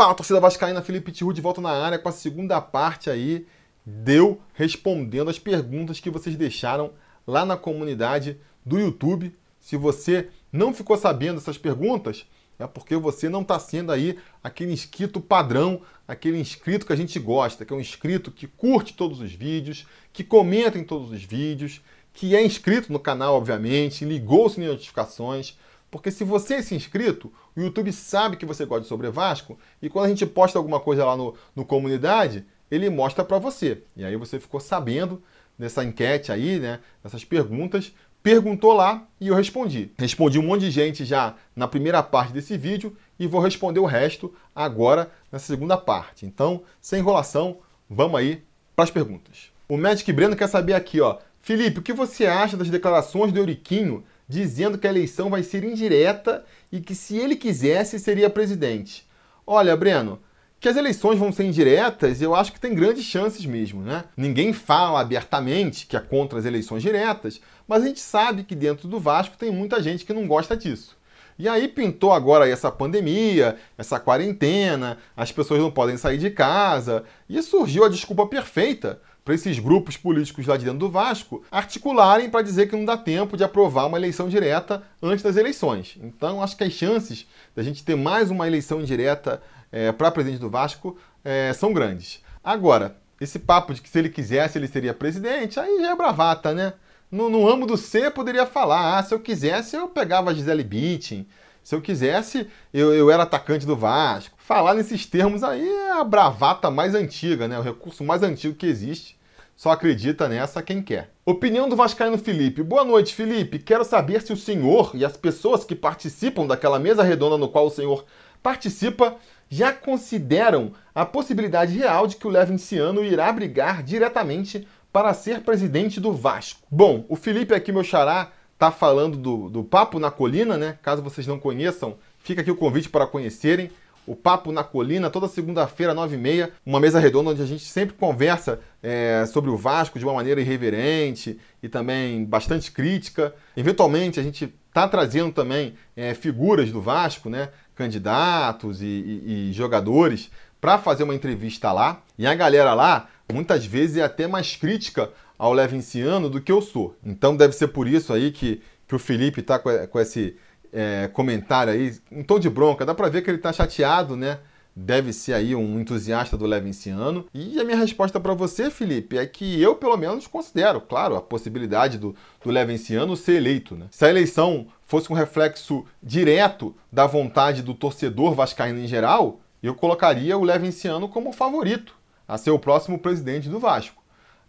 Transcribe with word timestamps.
Fala, 0.00 0.14
torcida 0.14 0.40
vascaína, 0.40 0.80
Felipe 0.80 1.12
Tiru 1.12 1.30
de 1.30 1.42
volta 1.42 1.60
na 1.60 1.72
área 1.72 1.98
com 1.98 2.08
a 2.08 2.12
segunda 2.12 2.58
parte 2.58 3.10
aí, 3.10 3.46
deu 3.84 4.40
respondendo 4.54 5.28
as 5.28 5.38
perguntas 5.38 6.00
que 6.00 6.08
vocês 6.08 6.36
deixaram 6.36 6.92
lá 7.26 7.44
na 7.44 7.54
comunidade 7.54 8.38
do 8.64 8.80
YouTube. 8.80 9.36
Se 9.60 9.76
você 9.76 10.30
não 10.50 10.72
ficou 10.72 10.96
sabendo 10.96 11.34
dessas 11.34 11.58
perguntas, 11.58 12.24
é 12.58 12.66
porque 12.66 12.96
você 12.96 13.28
não 13.28 13.42
está 13.42 13.58
sendo 13.58 13.92
aí 13.92 14.18
aquele 14.42 14.72
inscrito 14.72 15.20
padrão, 15.20 15.82
aquele 16.08 16.40
inscrito 16.40 16.86
que 16.86 16.94
a 16.94 16.96
gente 16.96 17.18
gosta, 17.18 17.66
que 17.66 17.72
é 17.74 17.76
um 17.76 17.80
inscrito 17.80 18.30
que 18.30 18.46
curte 18.46 18.94
todos 18.94 19.20
os 19.20 19.34
vídeos, 19.34 19.86
que 20.14 20.24
comenta 20.24 20.78
em 20.78 20.82
todos 20.82 21.10
os 21.10 21.22
vídeos, 21.22 21.82
que 22.14 22.34
é 22.34 22.42
inscrito 22.42 22.90
no 22.90 22.98
canal, 22.98 23.34
obviamente, 23.34 24.06
ligou 24.06 24.46
o 24.46 24.48
sininho 24.48 24.70
de 24.70 24.76
notificações, 24.76 25.58
porque 25.90 26.10
se 26.10 26.24
você 26.24 26.54
é 26.54 26.74
inscrito, 26.74 27.32
o 27.56 27.60
YouTube 27.60 27.92
sabe 27.92 28.36
que 28.36 28.46
você 28.46 28.64
gosta 28.64 28.82
de 28.82 28.88
sobre 28.88 29.10
Vasco 29.10 29.58
e 29.82 29.90
quando 29.90 30.06
a 30.06 30.08
gente 30.08 30.24
posta 30.24 30.58
alguma 30.58 30.78
coisa 30.78 31.04
lá 31.04 31.16
no, 31.16 31.34
no 31.54 31.64
comunidade, 31.64 32.44
ele 32.70 32.88
mostra 32.88 33.24
para 33.24 33.38
você. 33.38 33.82
E 33.96 34.04
aí 34.04 34.16
você 34.16 34.38
ficou 34.38 34.60
sabendo 34.60 35.22
dessa 35.58 35.84
enquete 35.84 36.30
aí, 36.30 36.58
né, 36.58 36.80
dessas 37.02 37.24
perguntas, 37.24 37.92
perguntou 38.22 38.72
lá 38.72 39.06
e 39.20 39.28
eu 39.28 39.34
respondi. 39.34 39.92
Respondi 39.98 40.38
um 40.38 40.42
monte 40.42 40.62
de 40.62 40.70
gente 40.70 41.04
já 41.04 41.34
na 41.56 41.66
primeira 41.66 42.02
parte 42.02 42.32
desse 42.32 42.56
vídeo 42.56 42.96
e 43.18 43.26
vou 43.26 43.40
responder 43.40 43.80
o 43.80 43.84
resto 43.84 44.32
agora 44.54 45.10
na 45.30 45.38
segunda 45.38 45.76
parte. 45.76 46.24
Então, 46.24 46.62
sem 46.80 47.00
enrolação, 47.00 47.58
vamos 47.88 48.18
aí 48.18 48.44
para 48.76 48.84
as 48.84 48.90
perguntas. 48.90 49.50
O 49.68 49.76
Magic 49.76 50.10
Breno 50.12 50.36
quer 50.36 50.48
saber 50.48 50.74
aqui, 50.74 51.00
ó, 51.00 51.18
Felipe, 51.40 51.80
o 51.80 51.82
que 51.82 51.92
você 51.92 52.26
acha 52.26 52.56
das 52.56 52.68
declarações 52.68 53.32
do 53.32 53.38
Euriquinho 53.38 54.04
dizendo 54.30 54.78
que 54.78 54.86
a 54.86 54.90
eleição 54.90 55.28
vai 55.28 55.42
ser 55.42 55.64
indireta 55.64 56.44
e 56.70 56.80
que 56.80 56.94
se 56.94 57.16
ele 57.16 57.34
quisesse 57.34 57.98
seria 57.98 58.30
presidente? 58.30 59.04
Olha, 59.44 59.76
Breno, 59.76 60.20
que 60.60 60.68
as 60.68 60.76
eleições 60.76 61.18
vão 61.18 61.32
ser 61.32 61.42
indiretas, 61.44 62.22
eu 62.22 62.32
acho 62.32 62.52
que 62.52 62.60
tem 62.60 62.72
grandes 62.72 63.04
chances 63.04 63.44
mesmo, 63.44 63.82
né? 63.82 64.04
Ninguém 64.16 64.52
fala 64.52 65.00
abertamente 65.00 65.84
que 65.84 65.96
é 65.96 66.00
contra 66.00 66.38
as 66.38 66.44
eleições 66.44 66.80
diretas, 66.80 67.40
mas 67.66 67.82
a 67.82 67.86
gente 67.86 67.98
sabe 67.98 68.44
que 68.44 68.54
dentro 68.54 68.86
do 68.86 69.00
Vasco 69.00 69.36
tem 69.36 69.50
muita 69.50 69.82
gente 69.82 70.04
que 70.04 70.12
não 70.12 70.28
gosta 70.28 70.56
disso. 70.56 70.96
E 71.36 71.48
aí 71.48 71.66
pintou 71.66 72.12
agora 72.12 72.48
essa 72.48 72.70
pandemia, 72.70 73.56
essa 73.76 73.98
quarentena, 73.98 74.98
as 75.16 75.32
pessoas 75.32 75.58
não 75.58 75.72
podem 75.72 75.96
sair 75.96 76.18
de 76.18 76.30
casa, 76.30 77.02
e 77.28 77.42
surgiu 77.42 77.84
a 77.84 77.88
desculpa 77.88 78.26
perfeita 78.26 79.00
para 79.30 79.36
esses 79.36 79.60
grupos 79.60 79.96
políticos 79.96 80.44
lá 80.44 80.56
de 80.56 80.64
dentro 80.64 80.80
do 80.80 80.90
Vasco 80.90 81.44
articularem 81.52 82.28
para 82.28 82.42
dizer 82.42 82.68
que 82.68 82.74
não 82.74 82.84
dá 82.84 82.96
tempo 82.96 83.36
de 83.36 83.44
aprovar 83.44 83.86
uma 83.86 83.96
eleição 83.96 84.28
direta 84.28 84.82
antes 85.00 85.22
das 85.22 85.36
eleições. 85.36 85.96
Então, 86.02 86.42
acho 86.42 86.56
que 86.56 86.64
as 86.64 86.72
chances 86.72 87.28
da 87.54 87.62
gente 87.62 87.84
ter 87.84 87.94
mais 87.94 88.28
uma 88.28 88.48
eleição 88.48 88.80
indireta 88.80 89.40
é, 89.70 89.92
para 89.92 90.10
presidente 90.10 90.40
do 90.40 90.50
Vasco 90.50 90.98
é, 91.24 91.52
são 91.52 91.72
grandes. 91.72 92.20
Agora, 92.42 92.96
esse 93.20 93.38
papo 93.38 93.72
de 93.72 93.80
que 93.80 93.88
se 93.88 94.00
ele 94.00 94.08
quisesse 94.08 94.58
ele 94.58 94.66
seria 94.66 94.92
presidente, 94.92 95.60
aí 95.60 95.78
já 95.80 95.92
é 95.92 95.94
bravata, 95.94 96.52
né? 96.52 96.72
No, 97.08 97.28
no 97.28 97.48
âmbito 97.48 97.68
do 97.68 97.76
C 97.76 98.10
poderia 98.10 98.46
falar, 98.46 98.98
ah, 98.98 99.02
se 99.04 99.14
eu 99.14 99.20
quisesse 99.20 99.76
eu 99.76 99.86
pegava 99.86 100.30
a 100.30 100.34
Gisele 100.34 100.64
Bündchen, 100.64 101.24
se 101.62 101.72
eu 101.72 101.80
quisesse 101.80 102.48
eu, 102.74 102.92
eu 102.92 103.08
era 103.12 103.22
atacante 103.22 103.64
do 103.64 103.76
Vasco. 103.76 104.34
Falar 104.38 104.74
nesses 104.74 105.06
termos 105.06 105.44
aí 105.44 105.68
é 105.68 105.92
a 105.92 106.02
bravata 106.02 106.68
mais 106.68 106.96
antiga, 106.96 107.46
né? 107.46 107.56
O 107.60 107.62
recurso 107.62 108.02
mais 108.02 108.24
antigo 108.24 108.56
que 108.56 108.66
existe. 108.66 109.19
Só 109.60 109.72
acredita 109.72 110.26
nessa 110.26 110.62
quem 110.62 110.80
quer. 110.80 111.10
Opinião 111.22 111.68
do 111.68 111.76
Vascaíno 111.76 112.16
Felipe. 112.16 112.62
Boa 112.62 112.82
noite, 112.82 113.14
Felipe. 113.14 113.58
Quero 113.58 113.84
saber 113.84 114.22
se 114.22 114.32
o 114.32 114.36
senhor 114.36 114.92
e 114.94 115.04
as 115.04 115.18
pessoas 115.18 115.64
que 115.64 115.74
participam 115.74 116.46
daquela 116.46 116.78
mesa 116.78 117.02
redonda 117.02 117.36
no 117.36 117.46
qual 117.46 117.66
o 117.66 117.70
senhor 117.70 118.06
participa 118.42 119.16
já 119.50 119.70
consideram 119.70 120.72
a 120.94 121.04
possibilidade 121.04 121.76
real 121.76 122.06
de 122.06 122.16
que 122.16 122.26
o 122.26 122.30
Levinciano 122.30 123.04
irá 123.04 123.30
brigar 123.30 123.82
diretamente 123.82 124.66
para 124.90 125.12
ser 125.12 125.42
presidente 125.42 126.00
do 126.00 126.10
Vasco. 126.10 126.66
Bom, 126.70 127.04
o 127.06 127.14
Felipe 127.14 127.52
aqui, 127.52 127.70
meu 127.70 127.84
xará, 127.84 128.30
tá 128.58 128.70
falando 128.70 129.18
do, 129.18 129.50
do 129.50 129.62
Papo 129.62 129.98
na 129.98 130.10
Colina, 130.10 130.56
né? 130.56 130.78
Caso 130.80 131.02
vocês 131.02 131.26
não 131.26 131.38
conheçam, 131.38 131.98
fica 132.20 132.40
aqui 132.40 132.50
o 132.50 132.56
convite 132.56 132.88
para 132.88 133.06
conhecerem. 133.06 133.70
O 134.06 134.16
Papo 134.16 134.50
na 134.50 134.64
Colina, 134.64 135.10
toda 135.10 135.28
segunda-feira, 135.28 135.94
9h30, 135.94 136.50
uma 136.64 136.80
mesa 136.80 136.98
redonda 136.98 137.30
onde 137.30 137.42
a 137.42 137.46
gente 137.46 137.64
sempre 137.64 137.94
conversa 137.94 138.60
é, 138.82 139.24
sobre 139.26 139.50
o 139.50 139.56
Vasco 139.56 139.98
de 139.98 140.04
uma 140.04 140.14
maneira 140.14 140.40
irreverente 140.40 141.38
e 141.62 141.68
também 141.68 142.24
bastante 142.24 142.72
crítica. 142.72 143.34
Eventualmente, 143.56 144.18
a 144.18 144.22
gente 144.22 144.52
está 144.68 144.88
trazendo 144.88 145.32
também 145.32 145.74
é, 145.96 146.14
figuras 146.14 146.70
do 146.70 146.80
Vasco, 146.80 147.28
né? 147.28 147.50
candidatos 147.74 148.82
e, 148.82 148.86
e, 148.86 149.50
e 149.50 149.52
jogadores 149.52 150.30
para 150.60 150.78
fazer 150.78 151.04
uma 151.04 151.14
entrevista 151.14 151.72
lá. 151.72 152.02
E 152.18 152.26
a 152.26 152.34
galera 152.34 152.74
lá, 152.74 153.08
muitas 153.32 153.64
vezes, 153.64 153.96
é 153.96 154.02
até 154.02 154.26
mais 154.26 154.54
crítica 154.54 155.10
ao 155.38 155.54
Levinciano 155.54 156.28
do 156.28 156.40
que 156.40 156.52
eu 156.52 156.60
sou. 156.60 156.94
Então 157.02 157.34
deve 157.34 157.54
ser 157.54 157.68
por 157.68 157.88
isso 157.88 158.12
aí 158.12 158.30
que, 158.30 158.60
que 158.86 158.94
o 158.94 158.98
Felipe 158.98 159.40
está 159.40 159.58
com, 159.58 159.70
com, 159.86 159.98
esse 159.98 160.36
é, 160.72 161.08
comentário 161.12 161.72
aí, 161.72 161.94
um 162.10 162.22
tom 162.22 162.38
de 162.38 162.50
bronca. 162.50 162.84
Dá 162.84 162.94
para 162.94 163.08
ver 163.08 163.22
que 163.22 163.30
ele 163.30 163.38
está 163.38 163.52
chateado, 163.52 164.16
né? 164.16 164.38
Deve 164.74 165.12
ser 165.12 165.34
aí 165.34 165.54
um 165.54 165.80
entusiasta 165.80 166.36
do 166.36 166.46
Levinciano. 166.46 167.26
E 167.34 167.60
a 167.60 167.64
minha 167.64 167.76
resposta 167.76 168.20
para 168.20 168.34
você, 168.34 168.70
Felipe, 168.70 169.18
é 169.18 169.26
que 169.26 169.60
eu, 169.60 169.74
pelo 169.74 169.96
menos, 169.96 170.26
considero, 170.26 170.80
claro, 170.80 171.16
a 171.16 171.20
possibilidade 171.20 171.98
do, 171.98 172.14
do 172.42 172.50
Levinciano 172.50 173.16
ser 173.16 173.34
eleito. 173.34 173.74
Né? 173.74 173.86
Se 173.90 174.04
a 174.04 174.08
eleição 174.08 174.68
fosse 174.82 175.12
um 175.12 175.16
reflexo 175.16 175.84
direto 176.02 176.74
da 176.90 177.06
vontade 177.06 177.62
do 177.62 177.74
torcedor 177.74 178.34
vascaíno 178.34 178.78
em 178.78 178.86
geral, 178.86 179.40
eu 179.62 179.74
colocaria 179.74 180.38
o 180.38 180.44
Levinciano 180.44 181.08
como 181.08 181.32
favorito 181.32 181.94
a 182.26 182.38
ser 182.38 182.50
o 182.50 182.58
próximo 182.58 182.98
presidente 182.98 183.48
do 183.48 183.58
Vasco. 183.58 184.02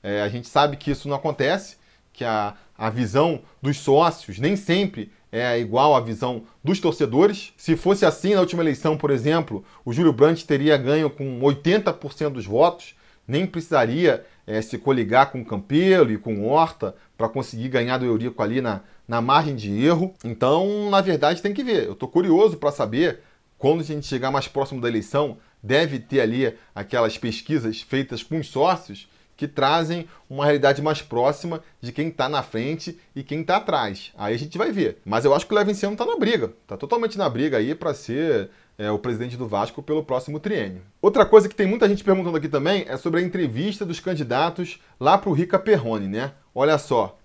É, 0.04 0.22
a 0.22 0.30
gente 0.30 0.48
sabe 0.48 0.78
que 0.78 0.92
isso 0.92 1.08
não 1.08 1.16
acontece, 1.16 1.78
que 2.14 2.24
a, 2.24 2.56
a 2.78 2.90
visão 2.90 3.42
dos 3.62 3.78
sócios 3.78 4.40
nem 4.40 4.56
sempre 4.56 5.12
é 5.32 5.58
igual 5.60 5.96
à 5.96 6.00
visão 6.00 6.44
dos 6.64 6.80
torcedores. 6.80 7.54
Se 7.56 7.76
fosse 7.76 8.06
assim 8.06 8.34
na 8.34 8.42
última 8.42 8.62
eleição, 8.62 8.98
por 8.98 9.12
exemplo, 9.12 9.64
o 9.86 9.94
Júlio 9.94 10.12
Brandt 10.12 10.46
teria 10.46 10.76
ganho 10.78 11.10
com 11.10 11.40
80% 11.40 12.32
dos 12.32 12.46
votos, 12.46 12.96
nem 13.28 13.46
precisaria 13.46 14.26
é, 14.46 14.62
se 14.62 14.78
coligar 14.78 15.32
com 15.32 15.42
o 15.42 15.46
Campelo 15.46 16.12
e 16.12 16.18
com 16.18 16.36
o 16.36 16.48
Horta 16.48 16.96
para 17.18 17.30
conseguir 17.30 17.70
ganhar 17.70 17.98
do 17.98 18.06
Eurico 18.06 18.42
ali 18.44 18.60
na, 18.60 18.82
na 19.08 19.22
margem 19.22 19.56
de 19.56 19.72
erro. 19.86 20.14
Então, 20.24 20.90
na 20.90 21.00
verdade, 21.00 21.42
tem 21.42 21.54
que 21.54 21.64
ver. 21.64 21.86
Eu 21.86 21.94
estou 21.94 22.10
curioso 22.10 22.58
para 22.58 22.72
saber 22.72 23.20
quando 23.58 23.82
a 23.82 23.84
gente 23.84 24.08
chegar 24.08 24.32
mais 24.32 24.48
próximo 24.48 24.82
da 24.82 24.90
eleição, 24.90 25.38
deve 25.62 26.00
ter 26.00 26.20
ali 26.20 26.54
aquelas 26.74 27.18
pesquisas 27.18 27.82
feitas 27.82 28.24
com 28.24 28.40
os 28.40 28.48
sócios 28.48 29.08
que 29.42 29.48
trazem 29.48 30.08
uma 30.30 30.46
realidade 30.46 30.84
mais 30.84 31.02
próxima 31.02 31.64
de 31.82 31.92
quem 31.92 32.10
está 32.10 32.30
na 32.30 32.44
frente 32.44 33.00
e 33.16 33.24
quem 33.24 33.42
está 33.42 33.58
atrás. 33.58 34.12
Aí 34.16 34.36
a 34.36 34.38
gente 34.38 34.56
vai 34.56 34.72
ver. 34.72 35.00
Mas 35.04 35.26
eu 35.26 35.34
acho 35.34 35.48
que 35.48 35.54
o 35.56 35.58
Levinciano 35.58 35.96
está 35.96 36.06
na 36.06 36.16
briga, 36.16 36.54
está 36.62 36.78
totalmente 36.78 37.18
na 37.18 37.28
briga 37.28 37.58
aí 37.58 37.74
para 37.74 37.92
ser 37.92 38.52
é, 38.78 38.92
o 38.92 39.00
presidente 39.00 39.36
do 39.36 39.48
Vasco 39.48 39.82
pelo 39.82 40.04
próximo 40.04 40.40
triênio. 40.40 40.84
Outra 41.02 41.26
coisa 41.26 41.50
que 41.50 41.56
tem 41.56 41.66
muita 41.66 41.90
gente 41.90 42.04
perguntando 42.04 42.38
aqui 42.38 42.48
também 42.48 42.86
é 42.88 42.96
sobre 42.98 43.20
a 43.20 43.24
entrevista 43.24 43.84
dos 43.84 44.00
candidatos 44.00 44.80
lá 45.00 45.18
para 45.18 45.32
o 45.32 45.34
Rica 45.34 45.58
Perrone, 45.58 46.08
né? 46.08 46.34
Olha 46.54 46.78
só, 46.78 47.18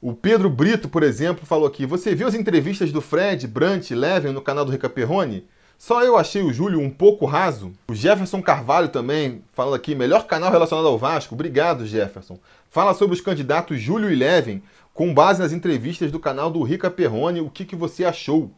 o 0.00 0.14
Pedro 0.14 0.48
Brito, 0.48 0.88
por 0.88 1.02
exemplo, 1.02 1.44
falou 1.44 1.66
aqui: 1.66 1.84
Você 1.84 2.14
viu 2.14 2.26
as 2.26 2.34
entrevistas 2.34 2.90
do 2.90 3.02
Fred, 3.02 3.46
Brant 3.46 3.90
e 3.90 3.94
Leven 3.94 4.32
no 4.32 4.40
canal 4.40 4.64
do 4.64 4.72
Rica 4.72 4.88
Perrone? 4.88 5.46
Só 5.80 6.04
eu 6.04 6.14
achei 6.14 6.42
o 6.42 6.52
Júlio 6.52 6.78
um 6.78 6.90
pouco 6.90 7.24
raso. 7.24 7.72
O 7.88 7.94
Jefferson 7.94 8.42
Carvalho 8.42 8.90
também, 8.90 9.42
falando 9.50 9.76
aqui, 9.76 9.94
melhor 9.94 10.26
canal 10.26 10.50
relacionado 10.50 10.86
ao 10.86 10.98
Vasco. 10.98 11.34
Obrigado, 11.34 11.86
Jefferson. 11.86 12.38
Fala 12.68 12.92
sobre 12.92 13.14
os 13.14 13.22
candidatos 13.22 13.80
Júlio 13.80 14.12
e 14.12 14.14
Leven, 14.14 14.62
com 14.92 15.14
base 15.14 15.40
nas 15.40 15.54
entrevistas 15.54 16.12
do 16.12 16.20
canal 16.20 16.50
do 16.50 16.62
Rica 16.62 16.90
Perrone, 16.90 17.40
o 17.40 17.48
que, 17.48 17.64
que 17.64 17.74
você 17.74 18.04
achou? 18.04 18.50